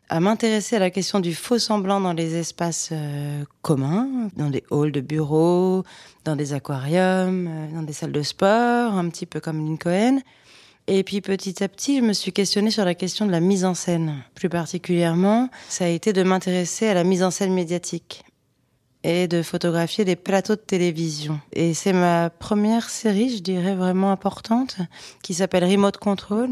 à 0.09 0.19
m'intéresser 0.19 0.75
à 0.75 0.79
la 0.79 0.89
question 0.89 1.21
du 1.21 1.33
faux 1.33 1.57
semblant 1.57 2.01
dans 2.01 2.11
les 2.11 2.35
espaces 2.35 2.89
euh, 2.91 3.45
communs, 3.61 4.09
dans 4.35 4.49
des 4.49 4.65
halls 4.71 4.91
de 4.91 4.99
bureaux, 4.99 5.85
dans 6.25 6.35
des 6.35 6.51
aquariums, 6.51 7.47
euh, 7.47 7.73
dans 7.73 7.83
des 7.83 7.93
salles 7.93 8.11
de 8.11 8.23
sport, 8.23 8.91
un 8.91 9.07
petit 9.07 9.25
peu 9.25 9.39
comme 9.39 9.65
Lincoln. 9.65 10.19
Et 10.87 11.03
puis 11.03 11.21
petit 11.21 11.63
à 11.63 11.67
petit, 11.67 11.97
je 11.97 12.03
me 12.03 12.13
suis 12.13 12.31
questionnée 12.31 12.69
sur 12.69 12.85
la 12.85 12.93
question 12.93 13.25
de 13.25 13.31
la 13.31 13.39
mise 13.39 13.65
en 13.65 13.73
scène. 13.73 14.23
Plus 14.35 14.49
particulièrement, 14.49 15.49
ça 15.67 15.85
a 15.85 15.87
été 15.87 16.13
de 16.13 16.21
m'intéresser 16.21 16.87
à 16.87 16.93
la 16.93 17.03
mise 17.03 17.23
en 17.23 17.31
scène 17.31 17.53
médiatique 17.53 18.23
et 19.03 19.27
de 19.27 19.41
photographier 19.41 20.05
des 20.05 20.15
plateaux 20.15 20.55
de 20.55 20.61
télévision. 20.61 21.39
Et 21.53 21.73
c'est 21.73 21.93
ma 21.93 22.29
première 22.29 22.89
série, 22.89 23.35
je 23.35 23.41
dirais, 23.41 23.75
vraiment 23.75 24.11
importante, 24.11 24.77
qui 25.23 25.33
s'appelle 25.33 25.63
Remote 25.63 25.97
Control. 25.97 26.49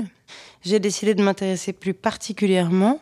J'ai 0.63 0.79
décidé 0.79 1.13
de 1.13 1.23
m'intéresser 1.23 1.73
plus 1.73 1.93
particulièrement 1.93 2.99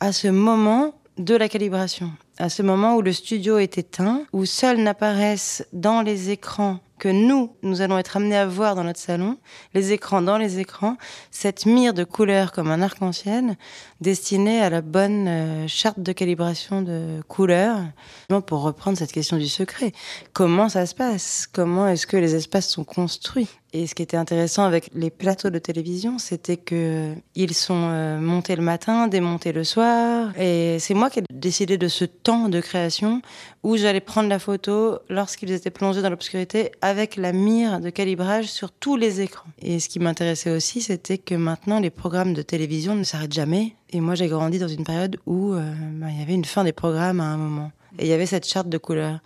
à 0.00 0.12
ce 0.12 0.28
moment 0.28 0.94
de 1.18 1.34
la 1.34 1.48
calibration, 1.48 2.10
à 2.38 2.48
ce 2.48 2.62
moment 2.62 2.96
où 2.96 3.02
le 3.02 3.12
studio 3.12 3.58
est 3.58 3.78
éteint, 3.78 4.22
où 4.32 4.46
seuls 4.46 4.78
n'apparaissent 4.78 5.66
dans 5.72 6.02
les 6.02 6.30
écrans 6.30 6.80
que 7.02 7.08
nous, 7.08 7.56
nous 7.64 7.80
allons 7.80 7.98
être 7.98 8.16
amenés 8.16 8.36
à 8.36 8.46
voir 8.46 8.76
dans 8.76 8.84
notre 8.84 9.00
salon, 9.00 9.36
les 9.74 9.90
écrans 9.90 10.22
dans 10.22 10.38
les 10.38 10.60
écrans, 10.60 10.96
cette 11.32 11.66
mire 11.66 11.94
de 11.94 12.04
couleurs 12.04 12.52
comme 12.52 12.70
un 12.70 12.80
arc-en-ciel 12.80 13.56
destinée 14.02 14.60
à 14.60 14.68
la 14.68 14.82
bonne 14.82 15.26
euh, 15.28 15.68
charte 15.68 16.00
de 16.00 16.12
calibration 16.12 16.82
de 16.82 17.22
couleurs. 17.28 17.78
Pour 18.46 18.62
reprendre 18.62 18.98
cette 18.98 19.12
question 19.12 19.36
du 19.36 19.48
secret, 19.48 19.92
comment 20.32 20.68
ça 20.68 20.86
se 20.86 20.94
passe? 20.94 21.46
Comment 21.50 21.86
est-ce 21.86 22.06
que 22.06 22.16
les 22.16 22.34
espaces 22.34 22.68
sont 22.68 22.84
construits? 22.84 23.48
Et 23.74 23.86
ce 23.86 23.94
qui 23.94 24.02
était 24.02 24.18
intéressant 24.18 24.64
avec 24.64 24.90
les 24.94 25.08
plateaux 25.08 25.48
de 25.48 25.58
télévision, 25.58 26.18
c'était 26.18 26.58
que 26.58 27.14
ils 27.34 27.54
sont 27.54 27.88
euh, 27.90 28.20
montés 28.20 28.54
le 28.54 28.62
matin, 28.62 29.08
démontés 29.08 29.52
le 29.52 29.64
soir. 29.64 30.38
Et 30.38 30.76
c'est 30.78 30.92
moi 30.92 31.08
qui 31.08 31.20
ai 31.20 31.24
décidé 31.32 31.78
de 31.78 31.88
ce 31.88 32.04
temps 32.04 32.50
de 32.50 32.60
création 32.60 33.22
où 33.62 33.78
j'allais 33.78 34.00
prendre 34.00 34.28
la 34.28 34.38
photo 34.38 34.98
lorsqu'ils 35.08 35.52
étaient 35.52 35.70
plongés 35.70 36.02
dans 36.02 36.10
l'obscurité 36.10 36.72
avec 36.82 37.16
la 37.16 37.32
mire 37.32 37.80
de 37.80 37.88
calibrage 37.88 38.46
sur 38.46 38.72
tous 38.72 38.96
les 38.96 39.22
écrans. 39.22 39.48
Et 39.62 39.80
ce 39.80 39.88
qui 39.88 40.00
m'intéressait 40.00 40.50
aussi, 40.50 40.82
c'était 40.82 41.18
que 41.18 41.34
maintenant 41.34 41.80
les 41.80 41.90
programmes 41.90 42.34
de 42.34 42.42
télévision 42.42 42.94
ne 42.94 43.04
s'arrêtent 43.04 43.32
jamais. 43.32 43.74
Et 43.92 44.00
moi, 44.00 44.14
j'ai 44.14 44.28
grandi 44.28 44.58
dans 44.58 44.68
une 44.68 44.84
période 44.84 45.18
où 45.26 45.52
euh, 45.52 45.72
bah, 45.94 46.06
il 46.10 46.18
y 46.18 46.22
avait 46.22 46.34
une 46.34 46.46
fin 46.46 46.64
des 46.64 46.72
programmes 46.72 47.20
à 47.20 47.24
un 47.24 47.36
moment. 47.36 47.72
Et 47.98 48.06
il 48.06 48.08
y 48.08 48.12
avait 48.12 48.26
cette 48.26 48.48
charte 48.48 48.68
de 48.68 48.78
couleurs. 48.78 49.20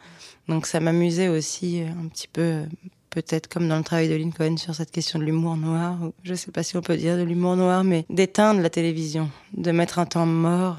Donc 0.49 0.67
ça 0.67 0.81
m'amusait 0.81 1.29
aussi 1.29 1.83
euh, 1.83 1.87
un 1.87 2.09
petit 2.09 2.29
peu 2.29 2.65
peut-être 3.11 3.49
comme 3.49 3.67
dans 3.67 3.79
le 3.79 3.85
travail 3.85 4.11
de 4.11 4.15
Lincoln 4.15 4.59
sur 4.59 4.75
cette 4.75 4.91
question 4.91 5.19
de 5.19 5.25
l'humour 5.25 5.57
noir, 5.57 5.97
je 6.23 6.33
ne 6.33 6.37
sais 6.37 6.51
pas 6.51 6.63
si 6.63 6.77
on 6.77 6.83
peut 6.83 6.99
dire 6.99 7.17
de 7.17 7.23
l'humour 7.23 7.57
noir, 7.57 7.83
mais 7.83 8.05
d'éteindre 8.11 8.61
la 8.61 8.69
télévision, 8.69 9.31
de 9.55 9.71
mettre 9.71 9.99
un 9.99 10.05
temps 10.05 10.27
mort 10.27 10.77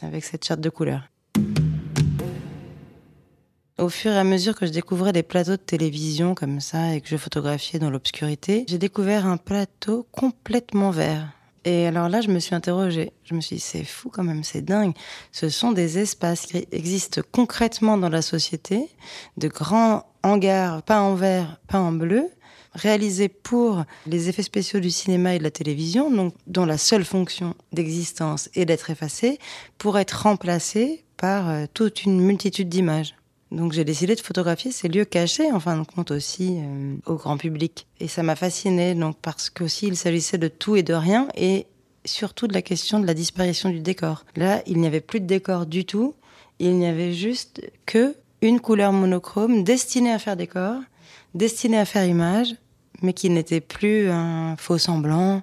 avec 0.00 0.24
cette 0.24 0.44
charte 0.44 0.60
de 0.60 0.70
couleurs. 0.70 1.02
Au 3.76 3.88
fur 3.88 4.12
et 4.12 4.18
à 4.18 4.22
mesure 4.22 4.54
que 4.54 4.66
je 4.66 4.70
découvrais 4.70 5.12
des 5.12 5.24
plateaux 5.24 5.52
de 5.52 5.56
télévision 5.56 6.36
comme 6.36 6.60
ça 6.60 6.94
et 6.94 7.00
que 7.00 7.08
je 7.08 7.16
photographiais 7.16 7.80
dans 7.80 7.90
l'obscurité, 7.90 8.66
j'ai 8.68 8.78
découvert 8.78 9.26
un 9.26 9.36
plateau 9.36 10.06
complètement 10.12 10.92
vert. 10.92 11.32
Et 11.64 11.86
alors 11.86 12.08
là, 12.08 12.20
je 12.20 12.28
me 12.28 12.38
suis 12.38 12.54
interrogée. 12.54 13.12
Je 13.24 13.34
me 13.34 13.40
suis 13.40 13.56
dit, 13.56 13.62
c'est 13.62 13.84
fou 13.84 14.10
quand 14.10 14.24
même, 14.24 14.44
c'est 14.44 14.62
dingue. 14.62 14.94
Ce 15.32 15.48
sont 15.48 15.72
des 15.72 15.98
espaces 15.98 16.46
qui 16.46 16.66
existent 16.72 17.20
concrètement 17.32 17.98
dans 17.98 18.08
la 18.08 18.22
société, 18.22 18.88
de 19.36 19.48
grands 19.48 20.04
hangars 20.22 20.82
peints 20.82 21.02
en 21.02 21.14
vert, 21.14 21.60
peints 21.68 21.80
en 21.80 21.92
bleu, 21.92 22.30
réalisés 22.72 23.28
pour 23.28 23.84
les 24.06 24.28
effets 24.28 24.42
spéciaux 24.42 24.80
du 24.80 24.90
cinéma 24.90 25.34
et 25.34 25.38
de 25.38 25.44
la 25.44 25.50
télévision, 25.50 26.10
donc 26.10 26.34
dont 26.46 26.64
la 26.64 26.78
seule 26.78 27.04
fonction 27.04 27.54
d'existence 27.72 28.48
est 28.54 28.64
d'être 28.64 28.90
effacés, 28.90 29.38
pour 29.76 29.98
être 29.98 30.22
remplacés 30.22 31.04
par 31.16 31.50
euh, 31.50 31.66
toute 31.74 32.04
une 32.04 32.20
multitude 32.20 32.68
d'images. 32.68 33.14
Donc 33.50 33.72
j'ai 33.72 33.84
décidé 33.84 34.14
de 34.14 34.20
photographier 34.20 34.70
ces 34.70 34.88
lieux 34.88 35.04
cachés, 35.04 35.50
en 35.50 35.58
fin 35.58 35.76
de 35.76 35.84
compte 35.84 36.12
aussi, 36.12 36.58
euh, 36.58 36.94
au 37.06 37.14
grand 37.14 37.36
public. 37.36 37.86
Et 37.98 38.06
ça 38.06 38.22
m'a 38.22 38.36
fasciné, 38.36 38.94
donc 38.94 39.16
parce 39.20 39.50
qu'aussi 39.50 39.88
il 39.88 39.96
s'agissait 39.96 40.38
de 40.38 40.48
tout 40.48 40.76
et 40.76 40.82
de 40.82 40.94
rien, 40.94 41.28
et 41.36 41.66
surtout 42.04 42.46
de 42.46 42.54
la 42.54 42.62
question 42.62 43.00
de 43.00 43.06
la 43.06 43.14
disparition 43.14 43.68
du 43.68 43.80
décor. 43.80 44.24
Là, 44.36 44.62
il 44.66 44.78
n'y 44.78 44.86
avait 44.86 45.00
plus 45.00 45.20
de 45.20 45.26
décor 45.26 45.66
du 45.66 45.84
tout, 45.84 46.14
il 46.60 46.76
n'y 46.76 46.86
avait 46.86 47.12
juste 47.12 47.62
que 47.86 48.14
une 48.40 48.60
couleur 48.60 48.92
monochrome 48.92 49.64
destinée 49.64 50.12
à 50.12 50.18
faire 50.18 50.36
décor, 50.36 50.76
destinée 51.34 51.78
à 51.78 51.84
faire 51.84 52.04
image, 52.04 52.54
mais 53.02 53.12
qui 53.12 53.30
n'était 53.30 53.60
plus 53.60 54.08
un 54.10 54.56
faux 54.56 54.78
semblant. 54.78 55.42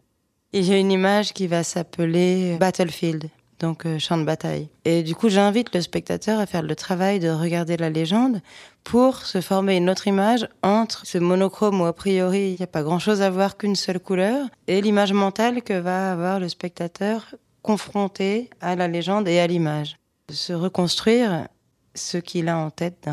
Et 0.53 0.63
j'ai 0.63 0.79
une 0.79 0.91
image 0.91 1.33
qui 1.33 1.47
va 1.47 1.63
s'appeler 1.63 2.57
Battlefield 2.57 3.29
donc 3.59 3.85
euh, 3.85 3.99
champ 3.99 4.17
de 4.17 4.23
bataille. 4.23 4.69
Et 4.85 5.03
du 5.03 5.15
coup, 5.15 5.29
j'invite 5.29 5.73
le 5.73 5.81
spectateur 5.81 6.39
à 6.39 6.45
faire 6.45 6.61
le 6.61 6.75
travail 6.75 7.19
de 7.19 7.29
regarder 7.29 7.77
la 7.77 7.89
légende 7.89 8.41
pour 8.83 9.17
se 9.25 9.41
former 9.41 9.77
une 9.77 9.89
autre 9.89 10.07
image 10.07 10.47
entre 10.63 11.05
ce 11.05 11.17
monochrome 11.17 11.81
où 11.81 11.85
a 11.85 11.93
priori 11.93 12.51
il 12.51 12.55
n'y 12.57 12.63
a 12.63 12.67
pas 12.67 12.83
grand-chose 12.83 13.21
à 13.21 13.29
voir 13.29 13.57
qu'une 13.57 13.75
seule 13.75 13.99
couleur 13.99 14.47
et 14.67 14.81
l'image 14.81 15.13
mentale 15.13 15.61
que 15.61 15.73
va 15.73 16.11
avoir 16.11 16.39
le 16.39 16.49
spectateur 16.49 17.35
confronté 17.61 18.49
à 18.61 18.75
la 18.75 18.87
légende 18.87 19.27
et 19.27 19.39
à 19.39 19.47
l'image. 19.47 19.97
Se 20.31 20.53
reconstruire 20.53 21.47
ce 21.95 22.17
qu'il 22.17 22.47
a 22.47 22.57
en 22.57 22.69
tête 22.69 23.09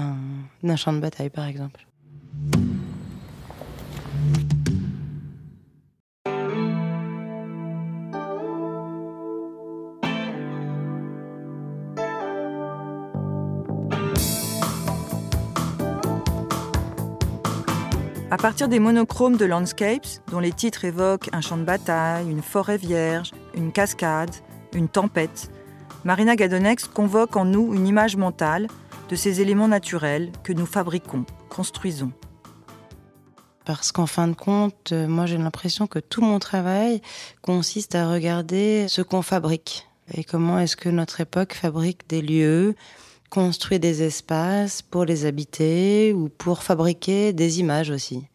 d'un 0.62 0.76
champ 0.76 0.92
de 0.92 1.00
bataille, 1.00 1.30
par 1.30 1.46
exemple. 1.46 1.86
À 18.34 18.36
partir 18.36 18.66
des 18.66 18.80
monochromes 18.80 19.36
de 19.36 19.44
Landscapes, 19.44 20.08
dont 20.32 20.40
les 20.40 20.50
titres 20.50 20.84
évoquent 20.84 21.28
un 21.32 21.40
champ 21.40 21.56
de 21.56 21.62
bataille, 21.62 22.28
une 22.28 22.42
forêt 22.42 22.78
vierge, 22.78 23.30
une 23.54 23.70
cascade, 23.70 24.32
une 24.72 24.88
tempête, 24.88 25.52
Marina 26.02 26.34
Gadonex 26.34 26.88
convoque 26.88 27.36
en 27.36 27.44
nous 27.44 27.72
une 27.72 27.86
image 27.86 28.16
mentale 28.16 28.66
de 29.08 29.14
ces 29.14 29.40
éléments 29.40 29.68
naturels 29.68 30.32
que 30.42 30.52
nous 30.52 30.66
fabriquons, 30.66 31.24
construisons. 31.48 32.10
Parce 33.64 33.92
qu'en 33.92 34.06
fin 34.06 34.26
de 34.26 34.34
compte, 34.34 34.90
euh, 34.90 35.06
moi 35.06 35.26
j'ai 35.26 35.38
l'impression 35.38 35.86
que 35.86 36.00
tout 36.00 36.20
mon 36.20 36.40
travail 36.40 37.02
consiste 37.40 37.94
à 37.94 38.10
regarder 38.10 38.88
ce 38.88 39.00
qu'on 39.00 39.22
fabrique 39.22 39.86
et 40.12 40.24
comment 40.24 40.58
est-ce 40.58 40.76
que 40.76 40.88
notre 40.88 41.20
époque 41.20 41.54
fabrique 41.54 42.08
des 42.08 42.20
lieux, 42.20 42.74
construit 43.34 43.80
des 43.80 44.04
espaces 44.04 44.80
pour 44.80 45.04
les 45.04 45.26
habiter 45.26 46.12
ou 46.12 46.28
pour 46.28 46.62
fabriquer 46.62 47.32
des 47.32 47.58
images 47.58 47.90
aussi. 47.90 48.28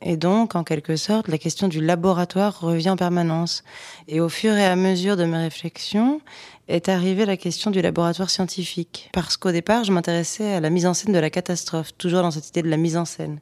Et 0.00 0.16
donc, 0.16 0.56
en 0.56 0.64
quelque 0.64 0.96
sorte, 0.96 1.28
la 1.28 1.36
question 1.36 1.68
du 1.68 1.84
laboratoire 1.84 2.58
revient 2.58 2.88
en 2.88 2.96
permanence. 2.96 3.62
Et 4.08 4.20
au 4.20 4.30
fur 4.30 4.54
et 4.54 4.64
à 4.64 4.74
mesure 4.74 5.18
de 5.18 5.26
mes 5.26 5.36
réflexions, 5.36 6.22
est 6.66 6.88
arrivée 6.88 7.26
la 7.26 7.36
question 7.36 7.70
du 7.70 7.82
laboratoire 7.82 8.30
scientifique. 8.30 9.10
Parce 9.12 9.36
qu'au 9.36 9.52
départ, 9.52 9.84
je 9.84 9.92
m'intéressais 9.92 10.54
à 10.54 10.60
la 10.60 10.70
mise 10.70 10.86
en 10.86 10.94
scène 10.94 11.12
de 11.12 11.18
la 11.18 11.28
catastrophe, 11.28 11.90
toujours 11.98 12.22
dans 12.22 12.30
cette 12.30 12.48
idée 12.48 12.62
de 12.62 12.70
la 12.70 12.78
mise 12.78 12.96
en 12.96 13.04
scène. 13.04 13.38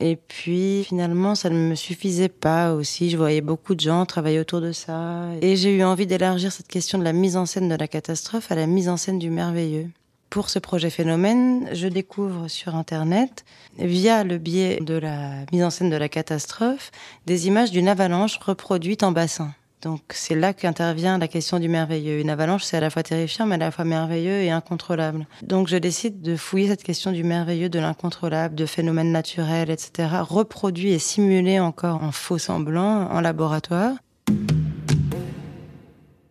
Et 0.00 0.16
puis 0.16 0.84
finalement, 0.84 1.34
ça 1.34 1.50
ne 1.50 1.58
me 1.58 1.74
suffisait 1.74 2.30
pas 2.30 2.72
aussi. 2.72 3.10
Je 3.10 3.18
voyais 3.18 3.42
beaucoup 3.42 3.74
de 3.74 3.80
gens 3.80 4.06
travailler 4.06 4.40
autour 4.40 4.62
de 4.62 4.72
ça. 4.72 5.26
Et 5.42 5.56
j'ai 5.56 5.76
eu 5.76 5.84
envie 5.84 6.06
d'élargir 6.06 6.52
cette 6.52 6.68
question 6.68 6.98
de 6.98 7.04
la 7.04 7.12
mise 7.12 7.36
en 7.36 7.44
scène 7.44 7.68
de 7.68 7.74
la 7.74 7.86
catastrophe 7.86 8.50
à 8.50 8.54
la 8.54 8.66
mise 8.66 8.88
en 8.88 8.96
scène 8.96 9.18
du 9.18 9.28
merveilleux. 9.28 9.90
Pour 10.30 10.50
ce 10.50 10.58
projet 10.58 10.90
Phénomène, 10.90 11.68
je 11.72 11.88
découvre 11.88 12.48
sur 12.48 12.74
Internet, 12.74 13.44
via 13.78 14.24
le 14.24 14.38
biais 14.38 14.78
de 14.80 14.94
la 14.94 15.30
mise 15.52 15.64
en 15.64 15.70
scène 15.70 15.90
de 15.90 15.96
la 15.96 16.08
catastrophe, 16.08 16.90
des 17.26 17.46
images 17.46 17.70
d'une 17.70 17.88
avalanche 17.88 18.38
reproduite 18.38 19.02
en 19.02 19.12
bassin. 19.12 19.54
Donc 19.82 20.00
c'est 20.10 20.34
là 20.34 20.52
qu'intervient 20.52 21.16
la 21.18 21.28
question 21.28 21.58
du 21.58 21.68
merveilleux. 21.68 22.18
Une 22.18 22.30
avalanche, 22.30 22.64
c'est 22.64 22.76
à 22.76 22.80
la 22.80 22.90
fois 22.90 23.02
terrifiant, 23.02 23.46
mais 23.46 23.54
à 23.54 23.58
la 23.58 23.70
fois 23.70 23.84
merveilleux 23.84 24.40
et 24.40 24.50
incontrôlable. 24.50 25.26
Donc 25.42 25.68
je 25.68 25.76
décide 25.76 26.22
de 26.22 26.36
fouiller 26.36 26.68
cette 26.68 26.82
question 26.82 27.12
du 27.12 27.22
merveilleux, 27.22 27.68
de 27.68 27.78
l'incontrôlable, 27.78 28.54
de 28.54 28.66
phénomènes 28.66 29.12
naturels, 29.12 29.70
etc., 29.70 30.08
reproduits 30.22 30.92
et 30.92 30.98
simulés 30.98 31.60
encore 31.60 32.02
en 32.02 32.10
faux 32.10 32.38
semblant 32.38 33.08
en 33.10 33.20
laboratoire. 33.20 33.94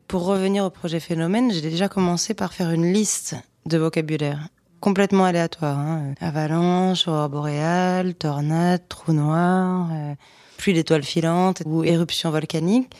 Pour 0.07 0.25
revenir 0.25 0.65
au 0.65 0.69
projet 0.69 0.99
Phénomène, 0.99 1.51
j'ai 1.51 1.61
déjà 1.61 1.87
commencé 1.87 2.33
par 2.33 2.53
faire 2.53 2.71
une 2.71 2.91
liste 2.91 3.35
de 3.65 3.77
vocabulaire 3.77 4.47
complètement 4.85 5.25
aléatoire. 5.25 5.79
Hein. 5.79 6.13
Avalanche, 6.19 7.07
aurore 7.07 7.29
boréale, 7.29 8.13
tornade, 8.13 8.87
trou 8.87 9.13
noir, 9.13 9.89
euh, 9.91 10.13
pluie 10.57 10.73
d'étoiles 10.73 11.01
filantes 11.01 11.63
ou 11.65 11.83
éruption 11.83 12.29
volcanique. 12.29 12.91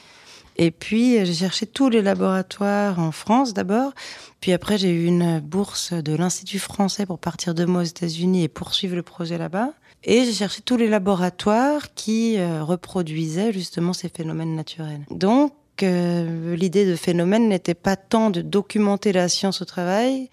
Et 0.58 0.72
puis, 0.72 1.24
j'ai 1.26 1.34
cherché 1.34 1.68
tous 1.68 1.90
les 1.90 2.02
laboratoires 2.02 2.98
en 2.98 3.12
France 3.12 3.54
d'abord. 3.54 3.92
Puis 4.42 4.52
après, 4.52 4.80
j'ai 4.80 4.90
eu 4.90 5.06
une 5.06 5.40
bourse 5.40 5.94
de 5.94 6.16
l'Institut 6.16 6.58
français 6.58 7.06
pour 7.06 7.20
partir 7.20 7.54
de 7.54 7.66
moi 7.66 7.82
aux 7.82 7.86
États-Unis 7.86 8.44
et 8.44 8.48
poursuivre 8.48 8.96
le 8.96 9.04
projet 9.04 9.38
là-bas. 9.38 9.74
Et 10.06 10.24
j'ai 10.24 10.34
cherché 10.34 10.62
tous 10.62 10.78
les 10.78 10.88
laboratoires 10.88 11.94
qui 11.94 12.40
euh, 12.40 12.64
reproduisaient 12.64 13.54
justement 13.54 13.94
ces 13.94 14.10
phénomènes 14.10 14.56
naturels. 14.56 15.02
Donc, 15.12 15.54
euh, 15.84 16.56
l'idée 16.56 16.88
de 16.88 16.96
phénomène 16.96 17.48
n'était 17.48 17.76
pas 17.76 17.96
tant 17.96 18.32
de 18.32 18.42
documenter 18.42 19.12
la 19.12 19.30
science 19.30 19.62
au 19.62 19.66
travail, 19.66 20.32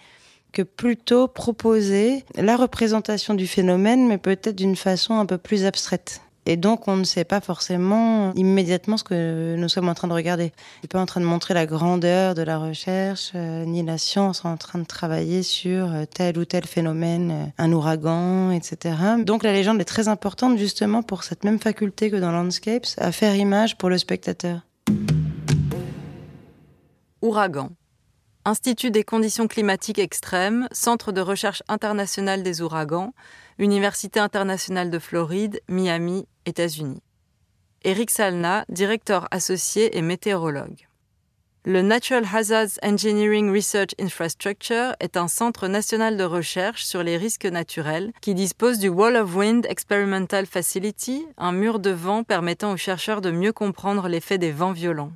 que 0.52 0.62
plutôt 0.62 1.28
proposer 1.28 2.24
la 2.36 2.56
représentation 2.56 3.34
du 3.34 3.46
phénomène, 3.46 4.06
mais 4.06 4.18
peut-être 4.18 4.56
d'une 4.56 4.76
façon 4.76 5.14
un 5.14 5.26
peu 5.26 5.38
plus 5.38 5.64
abstraite. 5.64 6.20
Et 6.44 6.56
donc, 6.56 6.88
on 6.88 6.96
ne 6.96 7.04
sait 7.04 7.24
pas 7.24 7.40
forcément 7.40 8.32
immédiatement 8.34 8.96
ce 8.96 9.04
que 9.04 9.54
nous 9.56 9.68
sommes 9.68 9.88
en 9.88 9.94
train 9.94 10.08
de 10.08 10.12
regarder. 10.12 10.46
Il 10.46 10.84
n'est 10.84 10.88
pas 10.88 11.00
en 11.00 11.06
train 11.06 11.20
de 11.20 11.26
montrer 11.26 11.54
la 11.54 11.66
grandeur 11.66 12.34
de 12.34 12.42
la 12.42 12.58
recherche, 12.58 13.30
euh, 13.36 13.64
ni 13.64 13.84
la 13.84 13.96
science 13.96 14.44
en 14.44 14.56
train 14.56 14.80
de 14.80 14.84
travailler 14.84 15.44
sur 15.44 15.92
euh, 15.92 16.04
tel 16.04 16.38
ou 16.38 16.44
tel 16.44 16.66
phénomène, 16.66 17.30
euh, 17.30 17.44
un 17.58 17.72
ouragan, 17.72 18.50
etc. 18.50 18.96
Donc, 19.24 19.44
la 19.44 19.52
légende 19.52 19.80
est 19.80 19.84
très 19.84 20.08
importante 20.08 20.58
justement 20.58 21.04
pour 21.04 21.22
cette 21.22 21.44
même 21.44 21.60
faculté 21.60 22.10
que 22.10 22.16
dans 22.16 22.32
Landscapes, 22.32 22.86
à 22.98 23.12
faire 23.12 23.36
image 23.36 23.78
pour 23.78 23.88
le 23.88 23.98
spectateur. 23.98 24.62
Ouragan. 27.20 27.70
Institut 28.44 28.90
des 28.90 29.04
conditions 29.04 29.46
climatiques 29.46 30.00
extrêmes, 30.00 30.66
Centre 30.72 31.12
de 31.12 31.20
recherche 31.20 31.62
international 31.68 32.42
des 32.42 32.60
ouragans, 32.60 33.14
Université 33.60 34.18
internationale 34.18 34.90
de 34.90 34.98
Floride, 34.98 35.60
Miami, 35.68 36.26
États-Unis. 36.44 37.02
Eric 37.84 38.10
Salna, 38.10 38.64
directeur 38.68 39.28
associé 39.30 39.96
et 39.96 40.02
météorologue. 40.02 40.88
Le 41.64 41.82
Natural 41.82 42.24
Hazards 42.34 42.80
Engineering 42.82 43.54
Research 43.54 43.94
Infrastructure 44.00 44.96
est 44.98 45.16
un 45.16 45.28
centre 45.28 45.68
national 45.68 46.16
de 46.16 46.24
recherche 46.24 46.82
sur 46.82 47.04
les 47.04 47.16
risques 47.16 47.46
naturels 47.46 48.10
qui 48.20 48.34
dispose 48.34 48.80
du 48.80 48.88
Wall 48.88 49.14
of 49.14 49.36
Wind 49.36 49.66
Experimental 49.66 50.46
Facility, 50.46 51.24
un 51.38 51.52
mur 51.52 51.78
de 51.78 51.90
vent 51.90 52.24
permettant 52.24 52.72
aux 52.72 52.76
chercheurs 52.76 53.20
de 53.20 53.30
mieux 53.30 53.52
comprendre 53.52 54.08
l'effet 54.08 54.38
des 54.38 54.50
vents 54.50 54.72
violents. 54.72 55.12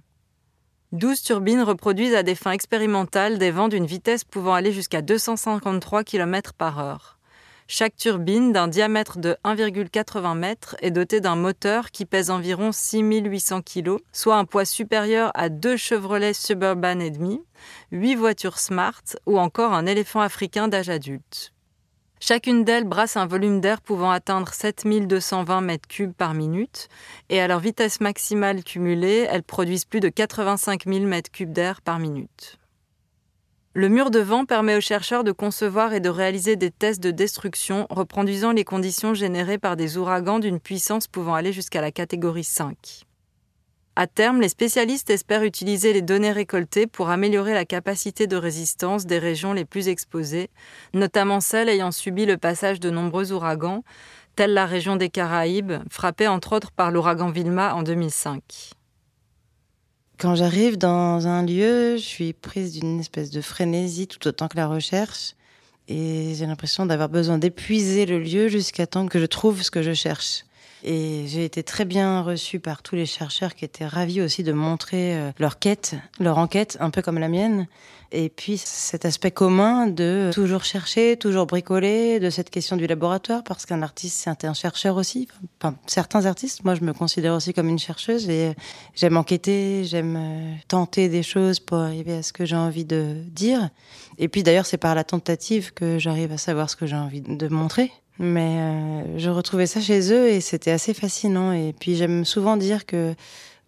12 0.96 1.20
turbines 1.20 1.60
reproduisent 1.60 2.14
à 2.14 2.22
des 2.22 2.34
fins 2.34 2.52
expérimentales 2.52 3.36
des 3.36 3.50
vents 3.50 3.68
d'une 3.68 3.84
vitesse 3.84 4.24
pouvant 4.24 4.54
aller 4.54 4.72
jusqu'à 4.72 5.02
253 5.02 6.04
km 6.04 6.54
par 6.54 6.78
heure. 6.78 7.18
Chaque 7.68 7.96
turbine, 7.96 8.50
d'un 8.50 8.66
diamètre 8.66 9.18
de 9.18 9.36
1,80 9.44 10.42
m, 10.42 10.54
est 10.80 10.90
dotée 10.90 11.20
d'un 11.20 11.36
moteur 11.36 11.90
qui 11.90 12.06
pèse 12.06 12.30
environ 12.30 12.72
6800 12.72 13.60
kg, 13.60 13.96
soit 14.10 14.36
un 14.36 14.46
poids 14.46 14.64
supérieur 14.64 15.32
à 15.34 15.50
deux 15.50 15.76
Chevrolet 15.76 16.32
Suburban 16.32 17.00
et 17.00 17.10
demi, 17.10 17.42
8 17.92 18.14
voitures 18.14 18.58
Smart 18.58 19.02
ou 19.26 19.38
encore 19.38 19.74
un 19.74 19.84
éléphant 19.84 20.22
africain 20.22 20.66
d'âge 20.66 20.88
adulte. 20.88 21.52
Chacune 22.18 22.64
d'elles 22.64 22.84
brasse 22.84 23.16
un 23.16 23.26
volume 23.26 23.60
d'air 23.60 23.80
pouvant 23.82 24.10
atteindre 24.10 24.52
7220 24.52 25.62
m3 25.62 26.12
par 26.12 26.32
minute, 26.32 26.88
et 27.28 27.40
à 27.40 27.46
leur 27.46 27.60
vitesse 27.60 28.00
maximale 28.00 28.64
cumulée, 28.64 29.26
elles 29.30 29.42
produisent 29.42 29.84
plus 29.84 30.00
de 30.00 30.08
85 30.08 30.84
000 30.86 31.04
m3 31.06 31.52
d'air 31.52 31.82
par 31.82 31.98
minute. 31.98 32.58
Le 33.74 33.90
mur 33.90 34.10
de 34.10 34.20
vent 34.20 34.46
permet 34.46 34.74
aux 34.74 34.80
chercheurs 34.80 35.22
de 35.22 35.32
concevoir 35.32 35.92
et 35.92 36.00
de 36.00 36.08
réaliser 36.08 36.56
des 36.56 36.70
tests 36.70 37.02
de 37.02 37.10
destruction 37.10 37.86
reproduisant 37.90 38.52
les 38.52 38.64
conditions 38.64 39.12
générées 39.12 39.58
par 39.58 39.76
des 39.76 39.98
ouragans 39.98 40.38
d'une 40.38 40.60
puissance 40.60 41.08
pouvant 41.08 41.34
aller 41.34 41.52
jusqu'à 41.52 41.82
la 41.82 41.92
catégorie 41.92 42.42
5. 42.42 43.05
À 43.98 44.06
terme, 44.06 44.42
les 44.42 44.50
spécialistes 44.50 45.08
espèrent 45.08 45.42
utiliser 45.42 45.94
les 45.94 46.02
données 46.02 46.30
récoltées 46.30 46.86
pour 46.86 47.08
améliorer 47.08 47.54
la 47.54 47.64
capacité 47.64 48.26
de 48.26 48.36
résistance 48.36 49.06
des 49.06 49.18
régions 49.18 49.54
les 49.54 49.64
plus 49.64 49.88
exposées, 49.88 50.50
notamment 50.92 51.40
celles 51.40 51.70
ayant 51.70 51.90
subi 51.90 52.26
le 52.26 52.36
passage 52.36 52.78
de 52.78 52.90
nombreux 52.90 53.32
ouragans, 53.32 53.84
telle 54.36 54.52
la 54.52 54.66
région 54.66 54.96
des 54.96 55.08
Caraïbes, 55.08 55.72
frappée 55.90 56.28
entre 56.28 56.54
autres 56.54 56.72
par 56.72 56.90
l'ouragan 56.90 57.30
Vilma 57.30 57.74
en 57.74 57.82
2005. 57.82 58.42
Quand 60.18 60.34
j'arrive 60.34 60.76
dans 60.76 61.26
un 61.26 61.46
lieu, 61.46 61.96
je 61.96 62.02
suis 62.02 62.34
prise 62.34 62.72
d'une 62.72 63.00
espèce 63.00 63.30
de 63.30 63.40
frénésie 63.40 64.08
tout 64.08 64.28
autant 64.28 64.48
que 64.48 64.58
la 64.58 64.66
recherche. 64.66 65.32
Et 65.88 66.34
j'ai 66.34 66.44
l'impression 66.44 66.84
d'avoir 66.84 67.08
besoin 67.08 67.38
d'épuiser 67.38 68.04
le 68.04 68.18
lieu 68.18 68.48
jusqu'à 68.48 68.86
temps 68.86 69.06
que 69.06 69.18
je 69.18 69.26
trouve 69.26 69.62
ce 69.62 69.70
que 69.70 69.82
je 69.82 69.94
cherche. 69.94 70.44
Et 70.88 71.24
j'ai 71.26 71.44
été 71.44 71.64
très 71.64 71.84
bien 71.84 72.22
reçue 72.22 72.60
par 72.60 72.80
tous 72.80 72.94
les 72.94 73.06
chercheurs 73.06 73.56
qui 73.56 73.64
étaient 73.64 73.86
ravis 73.86 74.22
aussi 74.22 74.44
de 74.44 74.52
montrer 74.52 75.16
euh, 75.16 75.32
leur 75.40 75.58
quête, 75.58 75.96
leur 76.20 76.38
enquête, 76.38 76.76
un 76.78 76.90
peu 76.90 77.02
comme 77.02 77.18
la 77.18 77.26
mienne. 77.26 77.66
Et 78.12 78.28
puis 78.28 78.56
cet 78.56 79.04
aspect 79.04 79.32
commun 79.32 79.88
de 79.88 80.30
toujours 80.32 80.62
chercher, 80.62 81.16
toujours 81.16 81.46
bricoler, 81.46 82.20
de 82.20 82.30
cette 82.30 82.50
question 82.50 82.76
du 82.76 82.86
laboratoire, 82.86 83.42
parce 83.42 83.66
qu'un 83.66 83.82
artiste, 83.82 84.22
c'est 84.22 84.44
un 84.44 84.54
chercheur 84.54 84.96
aussi. 84.96 85.26
Enfin, 85.60 85.76
certains 85.86 86.24
artistes, 86.24 86.62
moi 86.62 86.76
je 86.76 86.82
me 86.82 86.92
considère 86.92 87.34
aussi 87.34 87.52
comme 87.52 87.68
une 87.68 87.80
chercheuse 87.80 88.30
et 88.30 88.54
j'aime 88.94 89.16
enquêter, 89.16 89.82
j'aime 89.82 90.16
euh, 90.16 90.54
tenter 90.68 91.08
des 91.08 91.24
choses 91.24 91.58
pour 91.58 91.78
arriver 91.78 92.18
à 92.18 92.22
ce 92.22 92.32
que 92.32 92.44
j'ai 92.44 92.54
envie 92.54 92.84
de 92.84 93.16
dire. 93.32 93.70
Et 94.18 94.28
puis 94.28 94.44
d'ailleurs, 94.44 94.66
c'est 94.66 94.78
par 94.78 94.94
la 94.94 95.02
tentative 95.02 95.72
que 95.74 95.98
j'arrive 95.98 96.30
à 96.30 96.38
savoir 96.38 96.70
ce 96.70 96.76
que 96.76 96.86
j'ai 96.86 96.94
envie 96.94 97.22
de 97.22 97.48
montrer. 97.48 97.90
Mais 98.18 98.58
euh, 98.58 99.18
je 99.18 99.30
retrouvais 99.30 99.66
ça 99.66 99.80
chez 99.80 100.12
eux 100.12 100.28
et 100.28 100.40
c'était 100.40 100.70
assez 100.70 100.94
fascinant. 100.94 101.52
Et 101.52 101.74
puis 101.78 101.96
j'aime 101.96 102.24
souvent 102.24 102.56
dire 102.56 102.86
que 102.86 103.14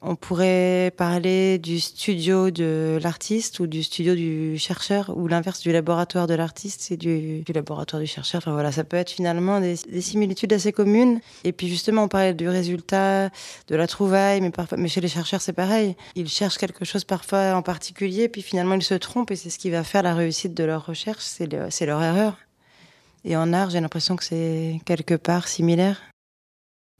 on 0.00 0.14
pourrait 0.14 0.92
parler 0.96 1.58
du 1.58 1.80
studio 1.80 2.52
de 2.52 3.00
l'artiste 3.02 3.58
ou 3.58 3.66
du 3.66 3.82
studio 3.82 4.14
du 4.14 4.56
chercheur 4.56 5.12
ou 5.16 5.26
l'inverse 5.26 5.60
du 5.60 5.72
laboratoire 5.72 6.28
de 6.28 6.34
l'artiste 6.34 6.92
et 6.92 6.96
du, 6.96 7.42
laboratoire 7.52 8.00
du 8.00 8.06
chercheur. 8.06 8.38
Enfin 8.38 8.52
voilà, 8.52 8.70
ça 8.70 8.84
peut 8.84 8.96
être 8.96 9.10
finalement 9.10 9.60
des, 9.60 9.74
des, 9.90 10.00
similitudes 10.00 10.52
assez 10.52 10.70
communes. 10.70 11.20
Et 11.42 11.52
puis 11.52 11.66
justement, 11.66 12.04
on 12.04 12.08
parlait 12.08 12.32
du 12.32 12.48
résultat, 12.48 13.30
de 13.66 13.74
la 13.74 13.88
trouvaille, 13.88 14.40
mais 14.40 14.50
parfois, 14.50 14.78
mais 14.78 14.88
chez 14.88 15.00
les 15.00 15.08
chercheurs 15.08 15.40
c'est 15.40 15.52
pareil. 15.52 15.96
Ils 16.14 16.28
cherchent 16.28 16.58
quelque 16.58 16.84
chose 16.84 17.02
parfois 17.02 17.54
en 17.54 17.62
particulier, 17.62 18.28
puis 18.28 18.42
finalement 18.42 18.76
ils 18.76 18.82
se 18.84 18.94
trompent 18.94 19.32
et 19.32 19.36
c'est 19.36 19.50
ce 19.50 19.58
qui 19.58 19.70
va 19.70 19.82
faire 19.82 20.04
la 20.04 20.14
réussite 20.14 20.54
de 20.54 20.62
leur 20.62 20.86
recherche, 20.86 21.24
c'est 21.24 21.52
le, 21.52 21.68
leur 21.86 22.02
erreur. 22.02 22.36
Et 23.24 23.36
en 23.36 23.52
art, 23.52 23.70
j'ai 23.70 23.80
l'impression 23.80 24.16
que 24.16 24.24
c'est 24.24 24.80
quelque 24.84 25.14
part 25.14 25.48
similaire. 25.48 26.00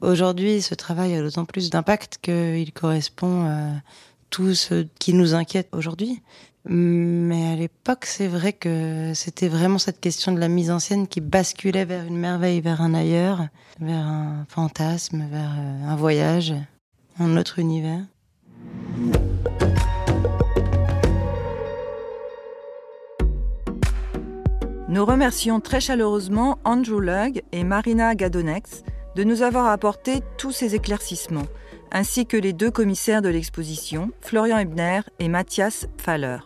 Aujourd'hui, 0.01 0.63
ce 0.63 0.75
travail 0.75 1.15
a 1.15 1.23
d'autant 1.23 1.45
plus 1.45 1.71
d'impact 1.71 2.19
qu'il 2.23 2.73
correspond 2.73 3.47
à 3.47 3.83
tout 4.31 4.55
ce 4.55 4.87
qui 4.99 5.15
nous 5.15 5.35
inquiète 5.35 5.69
aujourd'hui. 5.73 6.23
Mais 6.65 7.53
à 7.53 7.57
l'époque, 7.57 8.05
c'est 8.05 8.29
vrai 8.29 8.53
que 8.53 9.13
c'était 9.15 9.49
vraiment 9.49 9.79
cette 9.79 10.01
question 10.01 10.33
de 10.33 10.39
la 10.39 10.49
mise 10.49 10.71
en 10.71 10.79
scène 10.79 11.09
qui 11.09 11.21
basculait 11.21 11.85
vers 11.85 12.05
une 12.05 12.19
merveille, 12.19 12.61
vers 12.61 12.83
un 12.83 12.95
ailleurs, 12.95 13.47
vers 13.81 14.07
un 14.07 14.45
fantasme, 14.49 15.27
vers 15.31 15.51
un 15.51 15.97
voyage, 15.97 16.55
un 17.19 17.37
autre 17.37 17.59
univers. 17.59 18.03
Nous 24.89 25.05
remercions 25.05 25.61
très 25.61 25.81
chaleureusement 25.81 26.59
Andrew 26.65 26.99
Lugg 26.99 27.43
et 27.53 27.63
Marina 27.63 28.15
Gadonex 28.15 28.85
de 29.17 29.23
nous 29.23 29.43
avoir 29.43 29.67
apporté 29.67 30.23
tous 30.39 30.51
ces 30.51 30.75
éclaircissements, 30.75 31.47
ainsi 31.93 32.25
que 32.25 32.39
les 32.39 32.55
deux 32.55 32.71
commissaires 32.71 33.21
de 33.21 33.29
l'exposition, 33.29 34.11
Florian 34.23 34.57
Ebner 34.57 35.01
et 35.19 35.29
Mathias 35.29 35.87
Pfaller. 35.99 36.39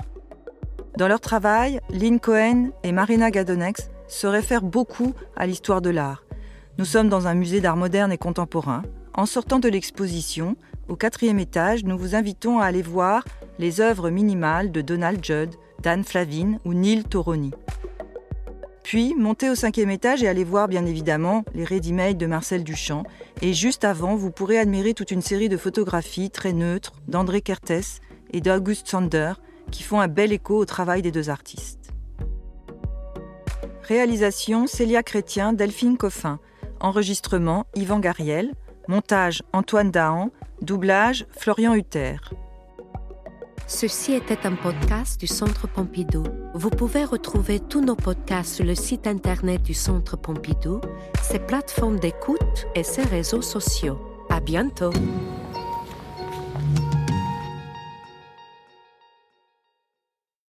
Dans 0.99 1.07
leur 1.07 1.21
travail, 1.21 1.79
Lynn 1.91 2.19
Cohen 2.19 2.71
et 2.83 2.91
Marina 2.91 3.31
Gadonex 3.31 3.91
se 4.09 4.27
réfèrent 4.27 4.65
beaucoup 4.65 5.15
à 5.37 5.47
l'histoire 5.47 5.81
de 5.81 5.91
l'art. 5.91 6.25
Nous 6.79 6.85
sommes 6.85 7.09
dans 7.09 7.29
un 7.29 7.35
musée 7.35 7.61
d'art 7.61 7.77
moderne 7.77 8.11
et 8.11 8.19
contemporain. 8.19 8.83
En 9.15 9.27
sortant 9.27 9.61
de 9.61 9.69
l'exposition, 9.69 10.57
au 10.89 10.97
quatrième 10.97 11.39
étage, 11.39 11.85
nous 11.85 11.97
vous 11.97 12.17
invitons 12.17 12.59
à 12.59 12.65
aller 12.65 12.83
voir 12.83 13.23
les 13.61 13.81
œuvres 13.81 14.11
minimales 14.11 14.73
de 14.73 14.81
Donald 14.81 15.25
Judd, 15.25 15.55
Dan 15.81 16.03
Flavin 16.03 16.57
ou 16.65 16.75
Neil 16.75 17.05
Toroni. 17.05 17.53
Puis, 18.83 19.15
montez 19.17 19.49
au 19.49 19.55
cinquième 19.55 19.91
étage 19.91 20.23
et 20.23 20.29
allez 20.29 20.45
voir 20.45 20.69
bien 20.69 20.85
évidemment 20.85 21.45
les 21.55 21.65
ready-made 21.65 22.19
de 22.19 22.27
Marcel 22.27 22.65
Duchamp. 22.65 23.05
Et 23.41 23.55
juste 23.55 23.85
avant, 23.85 24.17
vous 24.17 24.31
pourrez 24.31 24.59
admirer 24.59 24.95
toute 24.95 25.11
une 25.11 25.23
série 25.23 25.49
de 25.49 25.57
photographies 25.57 26.31
très 26.31 26.53
neutres 26.53 26.93
d'André 27.09 27.43
Kertész 27.43 28.01
et 28.33 28.41
d'August 28.41 28.89
Sander 28.89 29.35
qui 29.71 29.83
font 29.83 30.01
un 30.01 30.09
bel 30.09 30.33
écho 30.33 30.57
au 30.57 30.65
travail 30.65 31.03
des 31.03 31.13
deux 31.13 31.31
artistes. 31.31 31.93
Réalisation 33.83 34.67
Célia 34.67 35.03
Chrétien, 35.03 35.53
Delphine 35.53 35.97
Coffin. 35.97 36.39
Enregistrement 36.81 37.67
Yvan 37.75 38.01
Gariel. 38.01 38.53
Montage 38.89 39.43
Antoine 39.53 39.91
Dahan. 39.91 40.31
Doublage 40.61 41.27
Florian 41.31 41.75
Hutter. 41.75 42.17
Ceci 43.75 44.13
était 44.13 44.47
un 44.47 44.55
podcast 44.55 45.19
du 45.19 45.27
Centre 45.27 45.67
Pompidou. 45.67 46.25
Vous 46.55 46.69
pouvez 46.69 47.05
retrouver 47.05 47.59
tous 47.59 47.81
nos 47.81 47.97
podcasts 47.97 48.57
sur 48.57 48.67
le 48.67 48.75
site 48.75 49.07
internet 49.07 49.63
du 49.63 49.73
Centre 49.73 50.19
Pompidou, 50.19 50.83
ses 51.23 51.39
plateformes 51.39 51.99
d'écoute 51.99 52.67
et 52.75 52.83
ses 52.83 53.03
réseaux 53.03 53.41
sociaux. 53.41 53.99
À 54.29 54.41
bientôt! 54.41 54.93